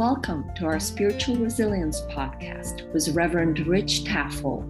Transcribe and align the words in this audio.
Welcome 0.00 0.50
to 0.54 0.64
our 0.64 0.80
Spiritual 0.80 1.36
Resilience 1.36 2.00
podcast 2.10 2.90
with 2.94 3.14
Reverend 3.14 3.66
Rich 3.66 4.04
Tafel, 4.04 4.62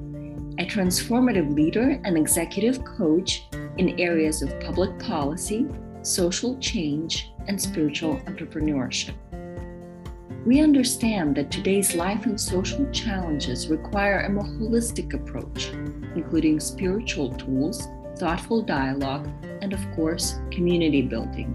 a 0.59 0.67
transformative 0.67 1.55
leader 1.55 2.01
and 2.05 2.19
executive 2.19 2.85
coach 2.85 3.45
in 3.79 4.01
areas 4.01 4.43
of 4.43 4.59
public 4.59 4.99
policy, 4.99 5.69
social 6.03 6.59
change, 6.59 7.31
and 7.47 7.63
spiritual 7.63 8.17
entrepreneurship. 8.27 9.15
We 10.45 10.63
understand 10.63 11.37
that 11.37 11.53
today's 11.53 11.95
life 11.95 12.27
and 12.27 12.41
social 12.41 12.91
challenges 12.91 13.69
require 13.69 14.23
a 14.23 14.31
more 14.31 14.43
holistic 14.43 15.15
approach, 15.15 15.69
including 16.17 16.59
spiritual 16.59 17.33
tools, 17.35 17.87
thoughtful 18.19 18.63
dialogue, 18.63 19.29
and 19.63 19.73
of 19.73 19.93
course, 19.95 20.41
community 20.51 21.03
building. 21.03 21.55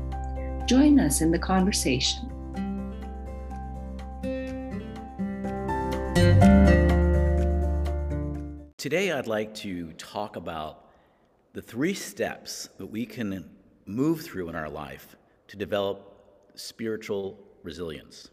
Join 0.65 0.97
us 0.97 1.19
in 1.19 1.29
the 1.29 1.37
conversation. 1.37 2.31
Today, 8.85 9.11
I'd 9.11 9.25
like 9.25 9.55
to 9.55 9.93
talk 9.93 10.35
about 10.35 10.85
the 11.53 11.61
three 11.63 11.95
steps 11.95 12.69
that 12.77 12.85
we 12.85 13.03
can 13.03 13.49
move 13.87 14.21
through 14.21 14.47
in 14.47 14.55
our 14.55 14.69
life 14.69 15.15
to 15.47 15.57
develop 15.57 16.51
spiritual 16.53 17.39
resilience. 17.63 18.29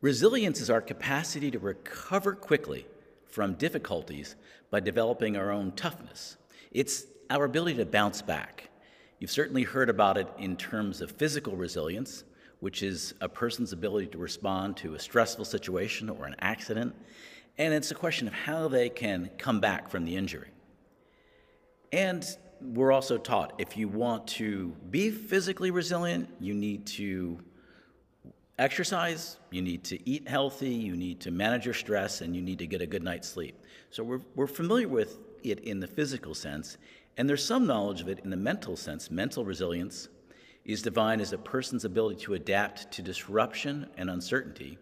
Resilience 0.00 0.60
is 0.60 0.70
our 0.70 0.80
capacity 0.80 1.52
to 1.52 1.60
recover 1.60 2.34
quickly 2.34 2.84
from 3.28 3.54
difficulties 3.54 4.34
by 4.72 4.80
developing 4.80 5.36
our 5.36 5.52
own 5.52 5.70
toughness. 5.70 6.36
It's 6.72 7.04
our 7.30 7.44
ability 7.44 7.76
to 7.76 7.86
bounce 7.86 8.22
back. 8.22 8.70
You've 9.20 9.30
certainly 9.30 9.62
heard 9.62 9.88
about 9.88 10.18
it 10.18 10.26
in 10.36 10.56
terms 10.56 11.00
of 11.00 11.12
physical 11.12 11.54
resilience, 11.54 12.24
which 12.60 12.82
is 12.82 13.14
a 13.20 13.28
person's 13.28 13.72
ability 13.72 14.06
to 14.08 14.18
respond 14.18 14.76
to 14.78 14.94
a 14.94 14.98
stressful 14.98 15.44
situation 15.44 16.08
or 16.08 16.26
an 16.26 16.36
accident. 16.40 16.94
And 17.58 17.72
it's 17.72 17.90
a 17.90 17.94
question 17.94 18.26
of 18.26 18.34
how 18.34 18.68
they 18.68 18.88
can 18.88 19.30
come 19.38 19.60
back 19.60 19.88
from 19.88 20.04
the 20.04 20.16
injury. 20.16 20.48
And 21.92 22.24
we're 22.60 22.92
also 22.92 23.18
taught 23.18 23.54
if 23.58 23.76
you 23.76 23.88
want 23.88 24.26
to 24.26 24.68
be 24.90 25.10
physically 25.10 25.70
resilient, 25.70 26.28
you 26.40 26.54
need 26.54 26.86
to 26.86 27.38
exercise, 28.58 29.36
you 29.50 29.60
need 29.60 29.84
to 29.84 30.08
eat 30.08 30.28
healthy, 30.28 30.70
you 30.70 30.96
need 30.96 31.20
to 31.20 31.30
manage 31.30 31.64
your 31.64 31.74
stress, 31.74 32.22
and 32.22 32.34
you 32.34 32.40
need 32.40 32.58
to 32.58 32.66
get 32.66 32.80
a 32.80 32.86
good 32.86 33.02
night's 33.02 33.28
sleep. 33.28 33.62
So 33.90 34.02
we're, 34.02 34.20
we're 34.34 34.46
familiar 34.46 34.88
with 34.88 35.18
it 35.42 35.60
in 35.60 35.80
the 35.80 35.86
physical 35.86 36.34
sense, 36.34 36.78
and 37.18 37.28
there's 37.28 37.44
some 37.44 37.66
knowledge 37.66 38.00
of 38.00 38.08
it 38.08 38.20
in 38.24 38.30
the 38.30 38.36
mental 38.36 38.76
sense. 38.76 39.10
Mental 39.10 39.44
resilience 39.44 40.08
is 40.66 40.82
defined 40.82 41.20
as 41.20 41.32
a 41.32 41.38
person's 41.38 41.84
ability 41.84 42.16
to 42.16 42.34
adapt 42.34 42.90
to 42.90 43.00
disruption 43.00 43.88
and 43.96 44.10
uncertainty, 44.10 44.76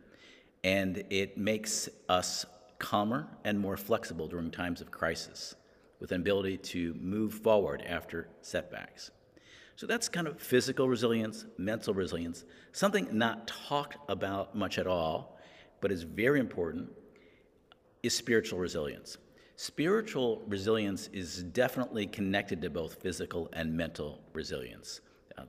and 0.65 1.05
it 1.11 1.37
makes 1.37 1.91
us 2.09 2.47
calmer 2.79 3.29
and 3.45 3.61
more 3.61 3.77
flexible 3.77 4.27
during 4.27 4.51
times 4.51 4.81
of 4.81 4.91
crisis, 4.91 5.55
with 6.01 6.11
an 6.11 6.23
ability 6.23 6.57
to 6.57 6.95
move 6.95 7.35
forward 7.35 7.83
after 7.87 8.29
setbacks. 8.41 9.11
So 9.77 9.87
that's 9.87 10.09
kind 10.09 10.27
of 10.27 10.41
physical 10.41 10.89
resilience, 10.89 11.45
mental 11.59 11.93
resilience, 11.93 12.45
something 12.73 13.07
not 13.13 13.47
talked 13.47 13.99
about 14.09 14.57
much 14.57 14.79
at 14.79 14.87
all, 14.87 15.39
but 15.83 15.93
is 15.93 16.03
very 16.03 16.41
important, 16.41 16.89
is 18.03 18.17
spiritual 18.17 18.59
resilience. 18.59 19.19
Spiritual 19.57 20.43
resilience 20.47 21.09
is 21.13 21.43
definitely 21.43 22.07
connected 22.07 22.63
to 22.63 22.71
both 22.71 23.03
physical 23.03 23.51
and 23.53 23.77
mental 23.77 24.23
resilience. 24.33 25.01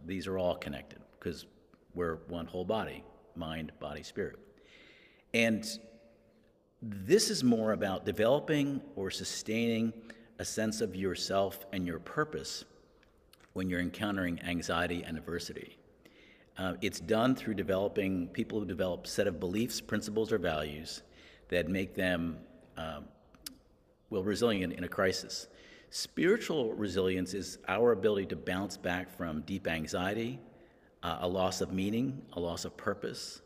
These 0.05 0.27
are 0.27 0.37
all 0.37 0.55
connected 0.55 0.99
because 1.19 1.45
we're 1.93 2.17
one 2.27 2.45
whole 2.45 2.65
body 2.65 3.03
mind, 3.35 3.71
body, 3.79 4.03
spirit. 4.03 4.39
And 5.33 5.67
this 6.81 7.29
is 7.29 7.43
more 7.43 7.73
about 7.73 8.05
developing 8.05 8.81
or 8.95 9.11
sustaining 9.11 9.91
a 10.39 10.45
sense 10.45 10.81
of 10.81 10.95
yourself 10.95 11.65
and 11.73 11.85
your 11.85 11.99
purpose 11.99 12.65
when 13.53 13.69
you're 13.69 13.81
encountering 13.81 14.39
anxiety 14.43 15.03
and 15.03 15.17
adversity. 15.17 15.77
Uh, 16.57 16.73
it's 16.81 16.99
done 16.99 17.35
through 17.35 17.53
developing 17.53 18.27
people 18.29 18.59
who 18.59 18.65
develop 18.65 19.07
set 19.07 19.27
of 19.27 19.39
beliefs, 19.39 19.81
principles, 19.81 20.31
or 20.31 20.37
values 20.37 21.01
that 21.49 21.67
make 21.67 21.93
them 21.93 22.37
um, 22.77 23.05
well 24.09 24.23
resilient 24.23 24.73
in 24.73 24.83
a 24.83 24.87
crisis. 24.87 25.47
Spiritual 25.97 26.73
resilience 26.73 27.33
is 27.33 27.57
our 27.69 27.93
ability 27.93 28.25
to 28.25 28.35
bounce 28.35 28.75
back 28.75 29.09
from 29.15 29.39
deep 29.43 29.65
anxiety, 29.65 30.41
uh, 31.01 31.19
a 31.21 31.27
loss 31.27 31.61
of 31.61 31.71
meaning, 31.71 32.21
a 32.33 32.39
loss 32.41 32.65
of 32.65 32.75
purpose. 32.75 33.41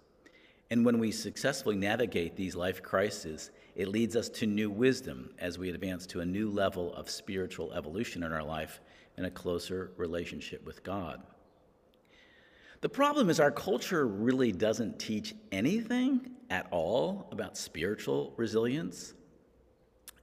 And 0.71 0.83
when 0.83 0.97
we 0.97 1.11
successfully 1.11 1.75
navigate 1.75 2.35
these 2.35 2.55
life 2.55 2.81
crises, 2.81 3.51
it 3.75 3.87
leads 3.87 4.15
us 4.15 4.29
to 4.29 4.47
new 4.47 4.71
wisdom 4.71 5.29
as 5.37 5.59
we 5.59 5.69
advance 5.69 6.07
to 6.07 6.21
a 6.21 6.25
new 6.25 6.49
level 6.49 6.91
of 6.95 7.07
spiritual 7.07 7.71
evolution 7.73 8.23
in 8.23 8.33
our 8.33 8.43
life 8.43 8.81
and 9.15 9.27
a 9.27 9.31
closer 9.31 9.91
relationship 9.95 10.65
with 10.65 10.81
God. 10.81 11.21
The 12.81 12.89
problem 12.89 13.29
is, 13.29 13.39
our 13.39 13.51
culture 13.51 14.07
really 14.07 14.51
doesn't 14.53 14.97
teach 14.97 15.35
anything 15.51 16.31
at 16.49 16.65
all 16.71 17.27
about 17.31 17.59
spiritual 17.59 18.33
resilience 18.37 19.13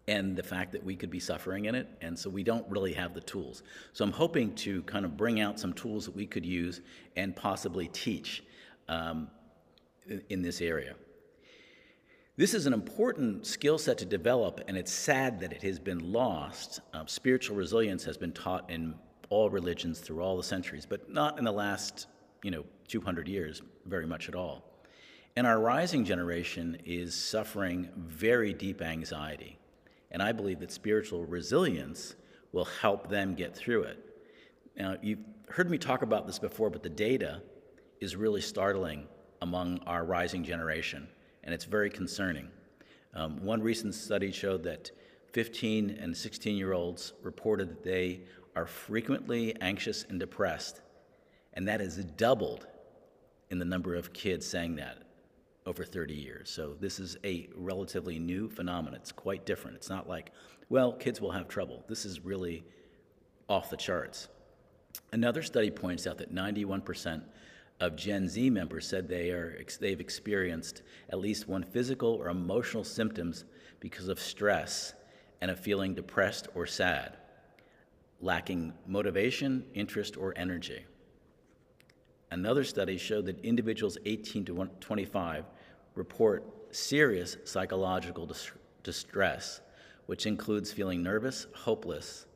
and 0.09 0.37
the 0.37 0.43
fact 0.43 0.73
that 0.73 0.85
we 0.85 0.95
could 0.95 1.11
be 1.11 1.19
suffering 1.19 1.65
in 1.65 1.75
it. 1.75 1.89
And 2.01 2.17
so 2.19 2.31
we 2.31 2.43
don't 2.43 2.69
really 2.71 2.93
have 2.93 3.13
the 3.13 3.21
tools. 3.21 3.63
So 3.93 4.05
I'm 4.05 4.13
hoping 4.13 4.55
to 4.57 4.83
kind 4.83 5.05
of 5.05 5.17
bring 5.17 5.41
out 5.41 5.59
some 5.59 5.73
tools 5.73 6.05
that 6.05 6.15
we 6.15 6.27
could 6.27 6.47
use 6.47 6.81
and 7.17 7.35
possibly 7.35 7.89
teach 7.89 8.45
um, 8.89 9.29
in 10.29 10.43
this 10.43 10.61
area. 10.61 10.95
This 12.37 12.53
is 12.53 12.67
an 12.67 12.75
important 12.75 13.47
skill 13.47 13.79
set 13.79 13.99
to 13.99 14.05
develop, 14.05 14.61
and 14.69 14.77
it's 14.77 14.93
sad 14.93 15.41
that 15.41 15.53
it 15.53 15.63
has 15.63 15.79
been 15.79 16.13
lost. 16.13 16.81
Uh, 16.93 17.07
spiritual 17.07 17.57
resilience 17.57 18.05
has 18.05 18.19
been 18.19 18.33
taught 18.33 18.71
in 18.71 18.95
all 19.31 19.49
religions 19.49 20.01
through 20.01 20.21
all 20.21 20.37
the 20.37 20.43
centuries, 20.43 20.87
but 20.87 21.11
not 21.11 21.39
in 21.39 21.45
the 21.45 21.53
last, 21.53 22.07
you 22.43 22.51
know, 22.51 22.65
200 22.89 23.27
years 23.27 23.63
very 23.87 24.07
much 24.07 24.29
at 24.29 24.35
all. 24.35 24.65
And 25.35 25.47
our 25.47 25.59
rising 25.59 26.05
generation 26.05 26.79
is 26.85 27.15
suffering 27.15 27.89
very 27.97 28.53
deep 28.53 28.83
anxiety. 28.83 29.59
And 30.11 30.23
I 30.23 30.33
believe 30.33 30.61
that 30.61 30.73
spiritual 30.73 31.25
resilience 31.25 32.15
will 32.53 32.65
help 32.65 33.09
them 33.09 33.35
get 33.35 33.55
through 33.55 33.83
it. 33.85 33.99
Now, 34.77 34.97
you've 35.03 35.21
heard 35.49 35.71
me 35.71 35.79
talk 35.79 36.03
about 36.03 36.27
this 36.27 36.39
before, 36.39 36.71
but 36.71 36.83
the 36.83 36.89
data 36.89 37.43
is 38.01 38.17
really 38.17 38.41
startling 38.41 39.07
among 39.43 39.81
our 39.87 40.05
rising 40.05 40.45
generation, 40.45 41.09
and 41.45 41.55
it's 41.55 41.65
very 41.65 41.91
concerning. 41.91 42.49
Um, 43.15 43.43
one 43.45 43.63
recent 43.63 43.95
study 43.95 44.31
showed 44.31 44.63
that 44.65 44.91
15 45.33 45.99
and 46.01 46.17
16 46.17 46.57
year 46.57 46.73
olds 46.73 47.13
reported 47.23 47.69
that 47.71 47.83
they 47.83 48.21
are 48.55 48.67
frequently 48.67 49.55
anxious 49.61 50.05
and 50.09 50.19
depressed, 50.19 50.81
and 51.55 51.69
that 51.69 51.81
has 51.81 51.97
doubled 51.97 52.67
in 53.51 53.59
the 53.59 53.65
number 53.65 53.95
of 53.95 54.13
kids 54.13 54.47
saying 54.47 54.77
that 54.77 55.06
over 55.67 55.85
30 55.85 56.15
years. 56.15 56.49
So 56.49 56.75
this 56.81 56.99
is 57.01 57.17
a 57.25 57.49
relatively 57.55 58.19
new 58.19 58.49
phenomenon. 58.49 58.99
It's 59.01 59.13
quite 59.13 59.45
different. 59.45 59.77
It's 59.77 59.91
not 59.91 60.09
like, 60.09 60.31
well, 60.69 60.93
kids 60.93 61.21
will 61.21 61.33
have 61.33 61.49
trouble. 61.49 61.85
This 61.89 62.05
is 62.05 62.25
really 62.25 62.65
off 63.49 63.69
the 63.69 63.77
charts. 63.77 64.29
Another 65.13 65.43
study 65.43 65.71
points 65.71 66.07
out 66.07 66.19
that 66.19 66.35
91% 66.35 67.23
of 67.81 67.97
Gen 67.97 68.29
Z 68.29 68.49
members 68.49 68.87
said 68.87 69.09
they 69.09 69.31
are, 69.31 69.63
they've 69.81 70.01
experienced 70.01 70.83
at 71.11 71.19
least 71.19 71.49
one 71.49 71.63
physical 71.63 72.15
or 72.15 72.29
emotional 72.29 72.85
symptoms 72.85 73.45
because 73.81 74.09
of 74.09 74.19
stress 74.19 74.95
and 75.41 75.51
of 75.51 75.61
feeling 75.61 75.95
depressed 75.95 76.49
or 76.55 76.67
sad, 76.67 77.19
lacking 78.21 78.73
motivation, 78.87 79.65
interest, 79.75 80.17
or 80.17 80.33
energy. 80.37 80.85
Another 82.31 82.65
study 82.65 82.97
showed 82.97 83.27
that 83.27 83.45
individuals 83.45 83.99
18 84.05 84.45
to 84.47 84.69
25 84.81 85.45
report 85.97 86.45
serious 86.71 87.37
psychological 87.45 88.27
dis- 88.27 88.53
distress, 88.85 89.61
which 90.07 90.27
includes 90.27 90.73
feeling 90.73 91.03
nervous, 91.03 91.47
hopeless, 91.55 92.27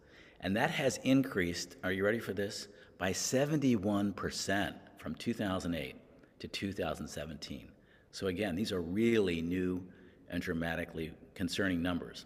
and 0.41 0.57
that 0.57 0.71
has 0.71 0.99
increased, 1.05 1.77
are 1.85 1.93
you 1.93 2.05
ready 2.05 2.19
for 2.19 2.33
this? 2.33 2.69
By 2.99 3.13
71% 3.13 4.75
from 4.99 5.15
2008 5.15 5.97
to 6.41 6.49
2017. 6.49 7.69
So, 8.13 8.27
again, 8.27 8.57
these 8.57 8.73
are 8.73 8.81
really 8.81 9.41
new 9.41 9.85
and 10.31 10.43
dramatically 10.43 11.13
concerning 11.35 11.83
numbers. 11.83 12.25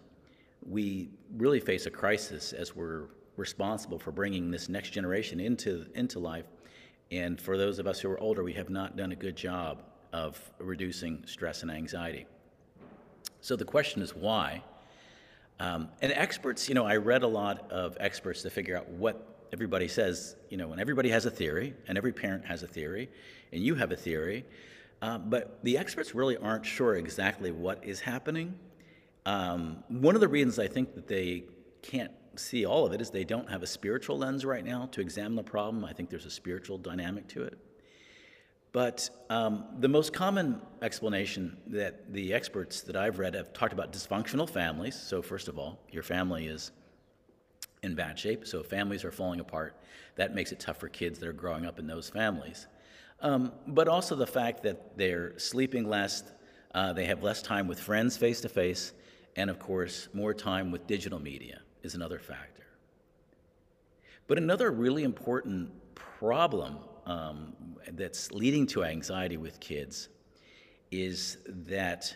We 0.67 1.09
really 1.35 1.59
face 1.59 1.85
a 1.85 1.91
crisis 1.91 2.53
as 2.53 2.75
we're 2.75 3.07
responsible 3.37 3.99
for 3.99 4.11
bringing 4.11 4.49
this 4.49 4.69
next 4.69 4.91
generation 4.91 5.39
into, 5.39 5.85
into 5.93 6.19
life. 6.19 6.45
And 7.11 7.39
for 7.39 7.57
those 7.57 7.77
of 7.77 7.85
us 7.85 7.99
who 7.99 8.09
are 8.09 8.19
older, 8.19 8.43
we 8.43 8.53
have 8.53 8.69
not 8.69 8.95
done 8.95 9.11
a 9.11 9.15
good 9.15 9.35
job 9.35 9.83
of 10.15 10.39
reducing 10.59 11.21
stress 11.27 11.61
and 11.61 11.69
anxiety. 11.69 12.25
So 13.41 13.57
the 13.57 13.65
question 13.65 14.01
is 14.01 14.15
why? 14.15 14.63
Um, 15.59 15.89
and 16.01 16.13
experts, 16.13 16.69
you 16.69 16.75
know, 16.75 16.85
I 16.85 16.95
read 16.95 17.23
a 17.23 17.27
lot 17.27 17.69
of 17.69 17.97
experts 17.99 18.41
to 18.43 18.49
figure 18.49 18.77
out 18.77 18.87
what 18.87 19.15
everybody 19.51 19.89
says, 19.89 20.37
you 20.49 20.55
know, 20.55 20.71
and 20.71 20.79
everybody 20.79 21.09
has 21.09 21.25
a 21.25 21.29
theory, 21.29 21.73
and 21.87 21.97
every 21.97 22.13
parent 22.13 22.45
has 22.45 22.63
a 22.63 22.67
theory, 22.67 23.09
and 23.51 23.61
you 23.61 23.75
have 23.75 23.91
a 23.91 23.95
theory. 23.95 24.45
Uh, 25.01 25.17
but 25.17 25.59
the 25.63 25.77
experts 25.77 26.15
really 26.15 26.37
aren't 26.37 26.65
sure 26.65 26.95
exactly 26.95 27.51
what 27.51 27.83
is 27.83 27.99
happening. 27.99 28.55
Um, 29.25 29.83
one 29.89 30.15
of 30.15 30.21
the 30.21 30.29
reasons 30.29 30.59
I 30.59 30.67
think 30.67 30.95
that 30.95 31.07
they 31.07 31.43
can't 31.81 32.11
see 32.37 32.65
all 32.65 32.85
of 32.85 32.93
it 32.93 33.01
is 33.01 33.09
they 33.09 33.25
don't 33.25 33.49
have 33.49 33.63
a 33.63 33.67
spiritual 33.67 34.17
lens 34.17 34.45
right 34.45 34.63
now 34.63 34.87
to 34.93 35.01
examine 35.01 35.35
the 35.35 35.43
problem. 35.43 35.83
I 35.83 35.91
think 35.91 36.09
there's 36.09 36.25
a 36.25 36.31
spiritual 36.31 36.77
dynamic 36.77 37.27
to 37.29 37.43
it. 37.43 37.57
But 38.75 39.09
um, 39.29 39.63
the 39.79 39.87
most 39.87 40.11
common 40.11 40.59
explanation 40.81 41.55
that 41.67 42.11
the 42.11 42.33
experts 42.33 42.81
that 42.81 42.97
I've 42.97 43.19
read 43.19 43.33
have 43.33 43.53
talked 43.53 43.71
about 43.71 43.93
dysfunctional 43.93 44.49
families. 44.49 45.01
So, 45.01 45.21
first 45.21 45.47
of 45.47 45.57
all, 45.57 45.79
your 45.91 46.03
family 46.03 46.47
is 46.47 46.73
in 47.83 47.95
bad 47.95 48.19
shape, 48.19 48.45
so 48.45 48.63
families 48.63 49.05
are 49.05 49.13
falling 49.13 49.39
apart. 49.39 49.77
That 50.17 50.35
makes 50.35 50.51
it 50.51 50.59
tough 50.59 50.75
for 50.75 50.89
kids 50.89 51.19
that 51.19 51.29
are 51.29 51.31
growing 51.31 51.65
up 51.65 51.79
in 51.79 51.87
those 51.87 52.09
families. 52.09 52.67
Um, 53.21 53.53
but 53.65 53.87
also 53.87 54.13
the 54.13 54.27
fact 54.27 54.61
that 54.63 54.97
they're 54.97 55.39
sleeping 55.39 55.87
less, 55.87 56.23
uh, 56.73 56.91
they 56.91 57.05
have 57.05 57.23
less 57.23 57.41
time 57.41 57.69
with 57.69 57.79
friends 57.79 58.17
face 58.17 58.41
to 58.41 58.49
face, 58.49 58.91
and 59.37 59.49
of 59.49 59.57
course, 59.57 60.09
more 60.11 60.33
time 60.33 60.69
with 60.69 60.85
digital 60.85 61.19
media 61.19 61.61
is 61.81 61.95
another 61.95 62.19
factor. 62.19 62.65
But 64.27 64.37
another 64.37 64.69
really 64.69 65.05
important 65.05 65.71
problem 65.95 66.79
um, 67.05 67.53
that's 67.93 68.31
leading 68.31 68.65
to 68.67 68.83
anxiety 68.83 69.37
with 69.37 69.59
kids 69.59 70.09
is 70.91 71.37
that 71.47 72.15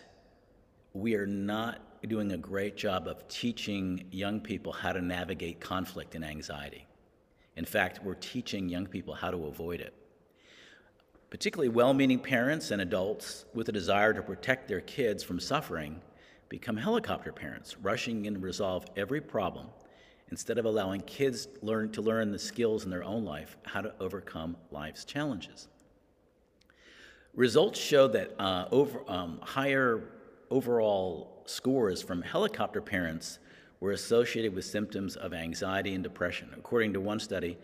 we 0.92 1.14
are 1.14 1.26
not 1.26 1.80
doing 2.08 2.32
a 2.32 2.36
great 2.36 2.76
job 2.76 3.06
of 3.06 3.26
teaching 3.28 4.06
young 4.10 4.40
people 4.40 4.72
how 4.72 4.92
to 4.92 5.00
navigate 5.00 5.60
conflict 5.60 6.14
and 6.14 6.24
anxiety. 6.24 6.86
In 7.56 7.64
fact, 7.64 8.00
we're 8.02 8.14
teaching 8.14 8.68
young 8.68 8.86
people 8.86 9.14
how 9.14 9.30
to 9.30 9.46
avoid 9.46 9.80
it. 9.80 9.94
Particularly 11.28 11.68
well 11.68 11.94
meaning 11.94 12.18
parents 12.18 12.70
and 12.70 12.82
adults 12.82 13.44
with 13.54 13.68
a 13.68 13.72
desire 13.72 14.12
to 14.12 14.22
protect 14.22 14.66
their 14.66 14.80
kids 14.80 15.22
from 15.22 15.38
suffering 15.38 16.00
become 16.48 16.76
helicopter 16.76 17.32
parents, 17.32 17.76
rushing 17.78 18.24
in 18.24 18.34
to 18.34 18.40
resolve 18.40 18.84
every 18.96 19.20
problem 19.20 19.68
instead 20.30 20.58
of 20.58 20.64
allowing 20.64 21.00
kids 21.02 21.48
learn 21.62 21.90
to 21.92 22.02
learn 22.02 22.30
the 22.30 22.38
skills 22.38 22.84
in 22.84 22.90
their 22.90 23.04
own 23.04 23.24
life 23.24 23.56
how 23.64 23.80
to 23.80 23.92
overcome 24.00 24.56
life's 24.70 25.04
challenges. 25.04 25.68
Results 27.34 27.78
show 27.78 28.08
that 28.08 28.34
uh, 28.40 28.66
over, 28.70 29.02
um, 29.08 29.38
higher 29.42 30.02
overall 30.50 31.42
scores 31.46 32.02
from 32.02 32.22
helicopter 32.22 32.80
parents 32.80 33.38
were 33.80 33.92
associated 33.92 34.54
with 34.54 34.64
symptoms 34.64 35.16
of 35.16 35.32
anxiety 35.32 35.94
and 35.94 36.04
depression. 36.04 36.50
According 36.56 36.92
to 36.92 37.00
one 37.00 37.18
study, 37.18 37.56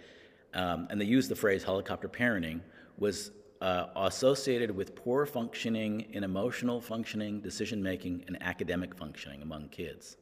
um, 0.54 0.86
and 0.90 1.00
they 1.00 1.04
used 1.04 1.28
the 1.28 1.36
phrase 1.36 1.62
helicopter 1.62 2.08
parenting, 2.08 2.60
was 2.96 3.32
uh, 3.60 3.86
associated 3.96 4.70
with 4.70 4.94
poor 4.94 5.26
functioning 5.26 6.06
in 6.12 6.24
emotional 6.24 6.80
functioning, 6.80 7.40
decision 7.40 7.82
making, 7.82 8.24
and 8.26 8.40
academic 8.42 8.94
functioning 8.94 9.42
among 9.42 9.68
kids. 9.68 10.16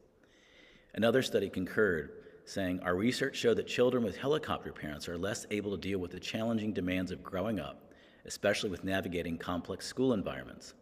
Another 0.93 1.21
study 1.21 1.49
concurred 1.49 2.11
saying, 2.45 2.79
Our 2.81 2.95
research 2.95 3.35
showed 3.35 3.57
that 3.57 3.67
children 3.67 4.03
with 4.03 4.17
helicopter 4.17 4.71
parents 4.71 5.09
are 5.09 5.17
less 5.17 5.45
able 5.51 5.71
to 5.71 5.77
deal 5.77 5.99
with 5.99 6.11
the 6.11 6.19
challenging 6.19 6.73
demands 6.73 7.11
of 7.11 7.23
growing 7.23 7.59
up, 7.59 7.91
especially 8.25 8.69
with 8.69 8.83
navigating 8.83 9.37
complex 9.37 9.85
school 9.85 10.13
environments. 10.13 10.73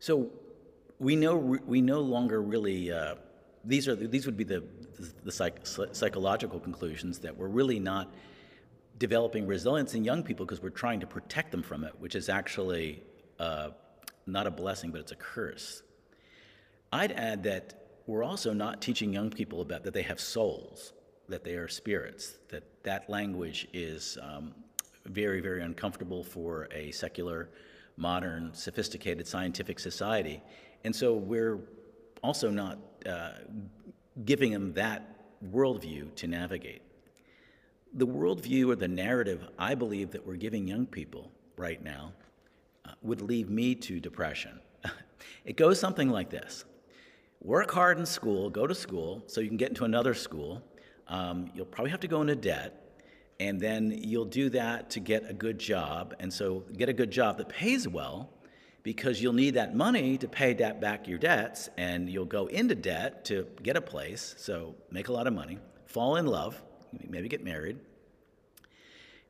So 0.00 0.30
we 0.98 1.16
know 1.16 1.36
we 1.36 1.80
no 1.80 2.00
longer 2.00 2.42
really, 2.42 2.92
uh, 2.92 3.14
these, 3.64 3.86
are, 3.86 3.94
these 3.94 4.26
would 4.26 4.36
be 4.36 4.44
the, 4.44 4.64
the, 5.24 5.32
psych, 5.32 5.64
psychological 5.64 6.58
conclusions 6.58 7.20
that 7.20 7.36
we're 7.36 7.48
really 7.48 7.78
not 7.78 8.12
developing 8.98 9.46
resilience 9.46 9.94
in 9.94 10.04
young 10.04 10.22
people 10.22 10.44
because 10.44 10.62
we're 10.62 10.70
trying 10.70 11.00
to 11.00 11.06
protect 11.06 11.50
them 11.50 11.62
from 11.62 11.84
it, 11.84 11.92
which 11.98 12.14
is 12.14 12.28
actually 12.28 13.02
uh, 13.38 13.70
not 14.26 14.46
a 14.46 14.50
blessing, 14.50 14.90
but 14.90 15.00
it's 15.00 15.12
a 15.12 15.16
curse. 15.16 15.82
I'd 16.92 17.12
add 17.12 17.44
that 17.44 17.81
we're 18.06 18.24
also 18.24 18.52
not 18.52 18.80
teaching 18.80 19.12
young 19.12 19.30
people 19.30 19.60
about 19.60 19.84
that 19.84 19.94
they 19.94 20.02
have 20.02 20.20
souls, 20.20 20.92
that 21.28 21.44
they 21.44 21.54
are 21.54 21.68
spirits, 21.68 22.38
that 22.48 22.64
that 22.82 23.08
language 23.08 23.68
is 23.72 24.18
um, 24.20 24.54
very, 25.06 25.40
very 25.40 25.62
uncomfortable 25.62 26.24
for 26.24 26.68
a 26.72 26.90
secular, 26.90 27.50
modern, 27.96 28.52
sophisticated 28.54 29.26
scientific 29.26 29.78
society. 29.78 30.42
And 30.84 30.94
so 30.94 31.14
we're 31.14 31.60
also 32.22 32.50
not 32.50 32.78
uh, 33.06 33.32
giving 34.24 34.52
them 34.52 34.72
that 34.74 35.08
worldview 35.52 36.14
to 36.16 36.26
navigate. 36.26 36.82
The 37.94 38.06
worldview 38.06 38.70
or 38.70 38.76
the 38.76 38.88
narrative 38.88 39.46
I 39.58 39.74
believe 39.74 40.10
that 40.12 40.26
we're 40.26 40.36
giving 40.36 40.66
young 40.66 40.86
people 40.86 41.30
right 41.56 41.82
now 41.82 42.12
uh, 42.84 42.92
would 43.02 43.20
lead 43.20 43.50
me 43.50 43.74
to 43.76 44.00
depression. 44.00 44.60
it 45.44 45.56
goes 45.56 45.78
something 45.78 46.08
like 46.08 46.30
this 46.30 46.64
work 47.42 47.72
hard 47.72 47.98
in 47.98 48.06
school, 48.06 48.48
go 48.50 48.66
to 48.66 48.74
school 48.74 49.22
so 49.26 49.40
you 49.40 49.48
can 49.48 49.56
get 49.56 49.68
into 49.68 49.84
another 49.84 50.14
school. 50.14 50.62
Um, 51.08 51.50
you'll 51.54 51.66
probably 51.66 51.90
have 51.90 52.00
to 52.00 52.08
go 52.08 52.20
into 52.20 52.36
debt, 52.36 52.94
and 53.40 53.60
then 53.60 53.90
you'll 53.90 54.24
do 54.24 54.48
that 54.50 54.90
to 54.90 55.00
get 55.00 55.28
a 55.28 55.32
good 55.32 55.58
job. 55.58 56.14
And 56.20 56.32
so, 56.32 56.60
get 56.76 56.88
a 56.88 56.92
good 56.92 57.10
job 57.10 57.38
that 57.38 57.48
pays 57.48 57.88
well 57.88 58.30
because 58.82 59.20
you'll 59.22 59.32
need 59.32 59.54
that 59.54 59.74
money 59.74 60.16
to 60.18 60.28
pay 60.28 60.54
that 60.54 60.80
back 60.80 61.06
your 61.06 61.18
debts, 61.18 61.68
and 61.76 62.08
you'll 62.08 62.24
go 62.24 62.46
into 62.46 62.74
debt 62.74 63.24
to 63.26 63.46
get 63.62 63.76
a 63.76 63.80
place. 63.80 64.34
So, 64.38 64.76
make 64.90 65.08
a 65.08 65.12
lot 65.12 65.26
of 65.26 65.32
money, 65.32 65.58
fall 65.86 66.16
in 66.16 66.26
love, 66.26 66.62
maybe 67.08 67.28
get 67.28 67.44
married, 67.44 67.78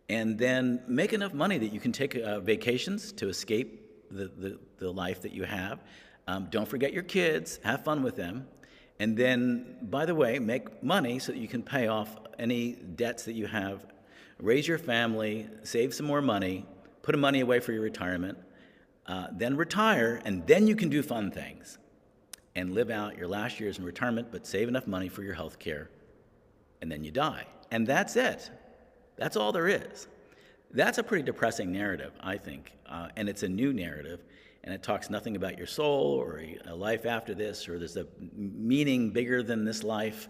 and 0.09 0.39
then 0.39 0.83
make 0.87 1.13
enough 1.13 1.33
money 1.33 1.59
that 1.59 1.73
you 1.73 1.81
can 1.81 1.93
take 1.93 2.15
uh, 2.15 2.41
vacations 2.41 3.13
to 3.13 3.29
escape 3.29 3.81
the, 4.11 4.27
the, 4.27 4.59
the 4.79 4.93
life 4.93 5.23
that 5.23 5.33
you 5.33 5.45
have. 5.45 5.81
Um, 6.27 6.49
don't 6.51 6.69
forget 6.69 6.93
your 6.93 7.03
kids, 7.03 7.59
have 7.65 7.85
fun 7.85 8.03
with 8.03 8.17
them. 8.17 8.47
And 8.99 9.17
then, 9.17 9.79
by 9.83 10.07
the 10.07 10.15
way, 10.15 10.39
make 10.39 10.83
money 10.83 11.19
so 11.19 11.33
that 11.33 11.39
you 11.39 11.49
can 11.49 11.63
pay 11.63 11.89
off 11.89 12.17
any 12.39 12.73
debts 12.73 13.25
that 13.25 13.33
you 13.33 13.47
have, 13.47 13.85
raise 14.39 14.67
your 14.69 14.79
family, 14.79 15.49
save 15.65 15.95
some 15.95 16.07
more 16.07 16.23
money, 16.23 16.65
put 17.03 17.19
money 17.19 17.41
away 17.41 17.61
for 17.61 17.73
your 17.73 17.83
retirement, 17.83 18.39
uh, 19.07 19.27
then 19.33 19.57
retire, 19.57 20.21
and 20.25 20.47
then 20.47 20.67
you 20.67 20.77
can 20.77 20.89
do 20.89 21.03
fun 21.03 21.31
things 21.31 21.79
and 22.55 22.75
live 22.75 22.91
out 22.91 23.17
your 23.17 23.27
last 23.27 23.59
years 23.59 23.79
in 23.79 23.85
retirement, 23.85 24.29
but 24.31 24.47
save 24.47 24.69
enough 24.69 24.87
money 24.87 25.09
for 25.09 25.23
your 25.23 25.35
health 25.35 25.59
care, 25.59 25.91
and 26.81 26.93
then 26.93 27.03
you 27.03 27.11
die. 27.11 27.47
And 27.71 27.87
that's 27.87 28.17
it. 28.17 28.51
That's 29.17 29.37
all 29.37 29.53
there 29.53 29.69
is. 29.69 30.07
That's 30.71 30.99
a 30.99 31.03
pretty 31.03 31.25
depressing 31.25 31.73
narrative, 31.73 32.13
I 32.21 32.37
think, 32.37 32.73
uh, 32.89 33.09
and 33.17 33.29
it's 33.29 33.43
a 33.43 33.49
new 33.49 33.73
narrative 33.73 34.21
and 34.65 34.75
it 34.75 34.83
talks 34.83 35.11
nothing 35.11 35.37
about 35.37 35.59
your 35.59 35.67
soul 35.67 36.15
or 36.15 36.43
a 36.67 36.75
life 36.75 37.07
after 37.07 37.35
this, 37.35 37.69
or 37.69 37.79
there's 37.79 37.97
a 37.97 38.07
meaning 38.33 39.11
bigger 39.11 39.43
than 39.43 39.65
this 39.65 39.83
life, 39.83 40.29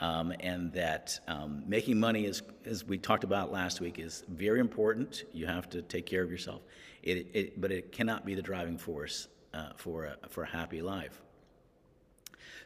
um, 0.00 0.32
and 0.40 0.72
that 0.72 1.20
um, 1.28 1.62
making 1.66 2.00
money, 2.00 2.24
is, 2.24 2.42
as 2.64 2.84
we 2.84 2.98
talked 2.98 3.24
about 3.24 3.52
last 3.52 3.80
week, 3.80 3.98
is 3.98 4.24
very 4.28 4.60
important. 4.60 5.24
You 5.32 5.46
have 5.46 5.68
to 5.70 5.82
take 5.82 6.06
care 6.06 6.22
of 6.22 6.30
yourself, 6.30 6.62
it, 7.02 7.26
it, 7.34 7.60
but 7.60 7.70
it 7.70 7.92
cannot 7.92 8.24
be 8.24 8.34
the 8.34 8.42
driving 8.42 8.78
force 8.78 9.28
uh, 9.52 9.70
for, 9.76 10.06
a, 10.06 10.16
for 10.28 10.42
a 10.42 10.48
happy 10.48 10.82
life. 10.82 11.20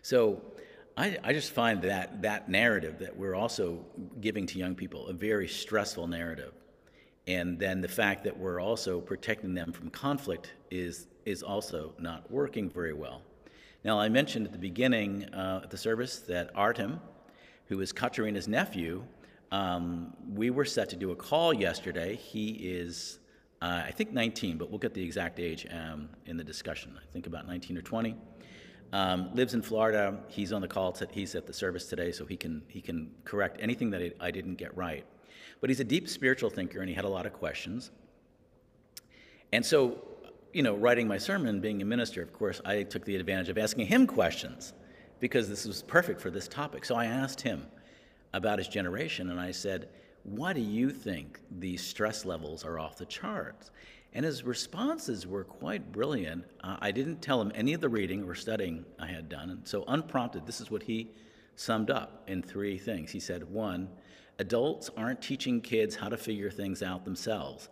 So 0.03 0.41
I, 0.97 1.19
I 1.23 1.33
just 1.33 1.53
find 1.53 1.83
that 1.83 2.23
that 2.23 2.49
narrative 2.49 2.99
that 3.01 3.17
we're 3.17 3.35
also 3.35 3.85
giving 4.21 4.47
to 4.47 4.59
young 4.59 4.75
people 4.75 5.09
a 5.09 5.13
very 5.13 5.49
stressful 5.49 6.07
narrative 6.07 6.53
and 7.29 7.59
then 7.59 7.83
the 7.83 7.89
fact 7.89 8.25
that 8.25 8.37
we're 8.37 8.59
also 8.59 9.01
protecting 9.01 9.53
them 9.53 9.71
from 9.71 9.91
conflict 9.91 10.55
is, 10.71 11.09
is 11.27 11.43
also 11.43 11.93
not 11.99 12.29
working 12.31 12.71
very 12.71 12.95
well. 12.95 13.21
Now, 13.85 14.01
I 14.01 14.09
mentioned 14.09 14.47
at 14.47 14.53
the 14.53 14.59
beginning 14.59 15.27
uh, 15.35 15.61
at 15.63 15.71
the 15.71 15.77
service 15.77 16.21
that 16.21 16.51
Artem, 16.55 17.01
who 17.67 17.81
is 17.81 17.93
Katerina's 17.93 18.49
nephew, 18.49 19.05
um, 19.53 20.15
we 20.27 20.49
were 20.49 20.65
set 20.65 20.89
to 20.89 20.97
do 20.97 21.11
a 21.11 21.17
call 21.17 21.53
yesterday. 21.53 22.17
He 22.17 22.53
is, 22.53 23.19
uh, 23.61 23.83
I 23.85 23.91
think, 23.91 24.11
19, 24.13 24.57
but 24.57 24.71
we'll 24.71 24.79
get 24.79 24.95
the 24.95 25.05
exact 25.05 25.39
age 25.39 25.67
um, 25.71 26.09
in 26.25 26.39
the 26.39 26.45
discussion. 26.45 26.99
I 26.99 27.13
think 27.13 27.27
about 27.27 27.47
19 27.47 27.77
or 27.77 27.83
20. 27.83 28.17
Um, 28.95 29.35
lives 29.35 29.53
in 29.53 29.61
Florida. 29.61 30.19
He's 30.29 30.51
on 30.51 30.63
the 30.63 30.69
call. 30.69 30.97
he's 31.11 31.35
at 31.35 31.47
the 31.47 31.53
service 31.53 31.91
today, 31.91 32.11
so 32.11 32.25
he 32.25 32.39
can 32.39 32.63
he 32.69 32.81
can 32.81 33.11
correct 33.25 33.59
anything 33.61 33.91
that 33.91 34.15
I 34.19 34.31
didn't 34.31 34.55
get 34.55 34.75
right. 34.75 35.05
But 35.61 35.71
he's 35.71 35.81
a 35.81 35.85
deep 35.85 36.09
spiritual 36.09 36.50
thinker 36.50 36.81
and 36.81 36.88
he 36.88 36.95
had 36.95 37.05
a 37.05 37.09
lot 37.09 37.27
of 37.27 37.33
questions. 37.33 37.91
And 39.53 39.65
so, 39.65 39.99
you 40.53 40.62
know, 40.62 40.75
writing 40.77 41.09
my 41.09 41.19
sermon, 41.19 41.61
being 41.61 41.83
a 41.83 41.85
minister, 41.85 42.23
of 42.23 42.33
course, 42.33 42.61
I 42.65 42.83
took 42.83 43.05
the 43.05 43.17
advantage 43.17 43.49
of 43.49 43.59
asking 43.59 43.87
him 43.87 44.07
questions 44.07 44.73
because 45.21 45.49
this 45.49 45.65
was 45.65 45.83
perfect 45.83 46.21
for 46.21 46.31
this 46.31 46.49
topic. 46.49 46.85
So 46.85 46.95
I 46.95 47.07
asked 47.07 47.41
him 47.41 47.67
about 48.33 48.59
his 48.59 48.69
generation 48.69 49.31
and 49.31 49.41
I 49.41 49.50
said, 49.50 49.88
Why 50.25 50.53
do 50.53 50.61
you 50.61 50.91
think 50.91 51.41
these 51.50 51.83
stress 51.83 52.25
levels 52.25 52.65
are 52.65 52.79
off 52.79 52.97
the 52.97 53.07
charts? 53.07 53.71
And 54.15 54.25
his 54.25 54.43
responses 54.43 55.27
were 55.27 55.45
quite 55.45 55.93
brilliant. 55.93 56.45
Uh, 56.62 56.77
I 56.81 56.91
didn't 56.91 57.21
tell 57.21 57.41
him 57.41 57.53
any 57.55 57.75
of 57.75 57.81
the 57.81 57.88
reading 57.88 58.25
or 58.25 58.35
studying 58.35 58.85
I 58.99 59.07
had 59.07 59.29
done. 59.29 59.50
And 59.50 59.69
so, 59.69 59.85
unprompted, 59.87 60.47
this 60.47 60.61
is 60.61 60.71
what 60.71 60.83
he 60.83 61.11
summed 61.57 61.91
up 61.91 62.25
in 62.27 62.43
three 62.43 62.79
things. 62.79 63.11
He 63.11 63.21
said, 63.21 63.49
One, 63.50 63.88
adults 64.38 64.90
aren't 64.97 65.21
teaching 65.21 65.61
kids 65.61 65.97
how 65.97 66.09
to 66.09 66.16
figure 66.16 66.50
things 66.50 66.83
out 66.83 67.04
themselves, 67.04 67.68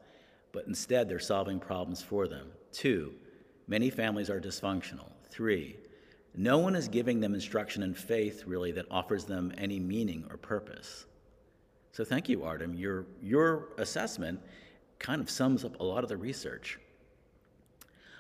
but 0.53 0.67
instead 0.67 1.09
they're 1.09 1.19
solving 1.19 1.61
problems 1.61 2.03
for 2.03 2.27
them. 2.27 2.49
Two, 2.73 3.15
many 3.67 3.91
families 3.91 4.31
are 4.31 4.41
dysfunctional. 4.41 5.11
Three, 5.31 5.77
no 6.35 6.59
one 6.59 6.77
is 6.77 6.89
giving 6.89 7.21
them 7.21 7.35
instruction 7.35 7.83
in 7.83 7.95
faith 7.95 8.45
really 8.47 8.73
that 8.73 8.87
offers 8.91 9.25
them 9.25 9.53
any 9.57 9.81
meaning 9.81 10.27
or 10.31 10.37
purpose. 10.37 11.07
So 11.93 12.05
thank 12.05 12.29
you, 12.29 12.45
Artem. 12.45 12.75
Your, 12.75 13.07
your 13.23 13.69
assessment 13.79 14.41
kind 14.99 15.21
of 15.21 15.31
sums 15.31 15.65
up 15.65 15.81
a 15.81 15.85
lot 15.85 16.03
of 16.03 16.11
the 16.11 16.17
research. 16.17 16.79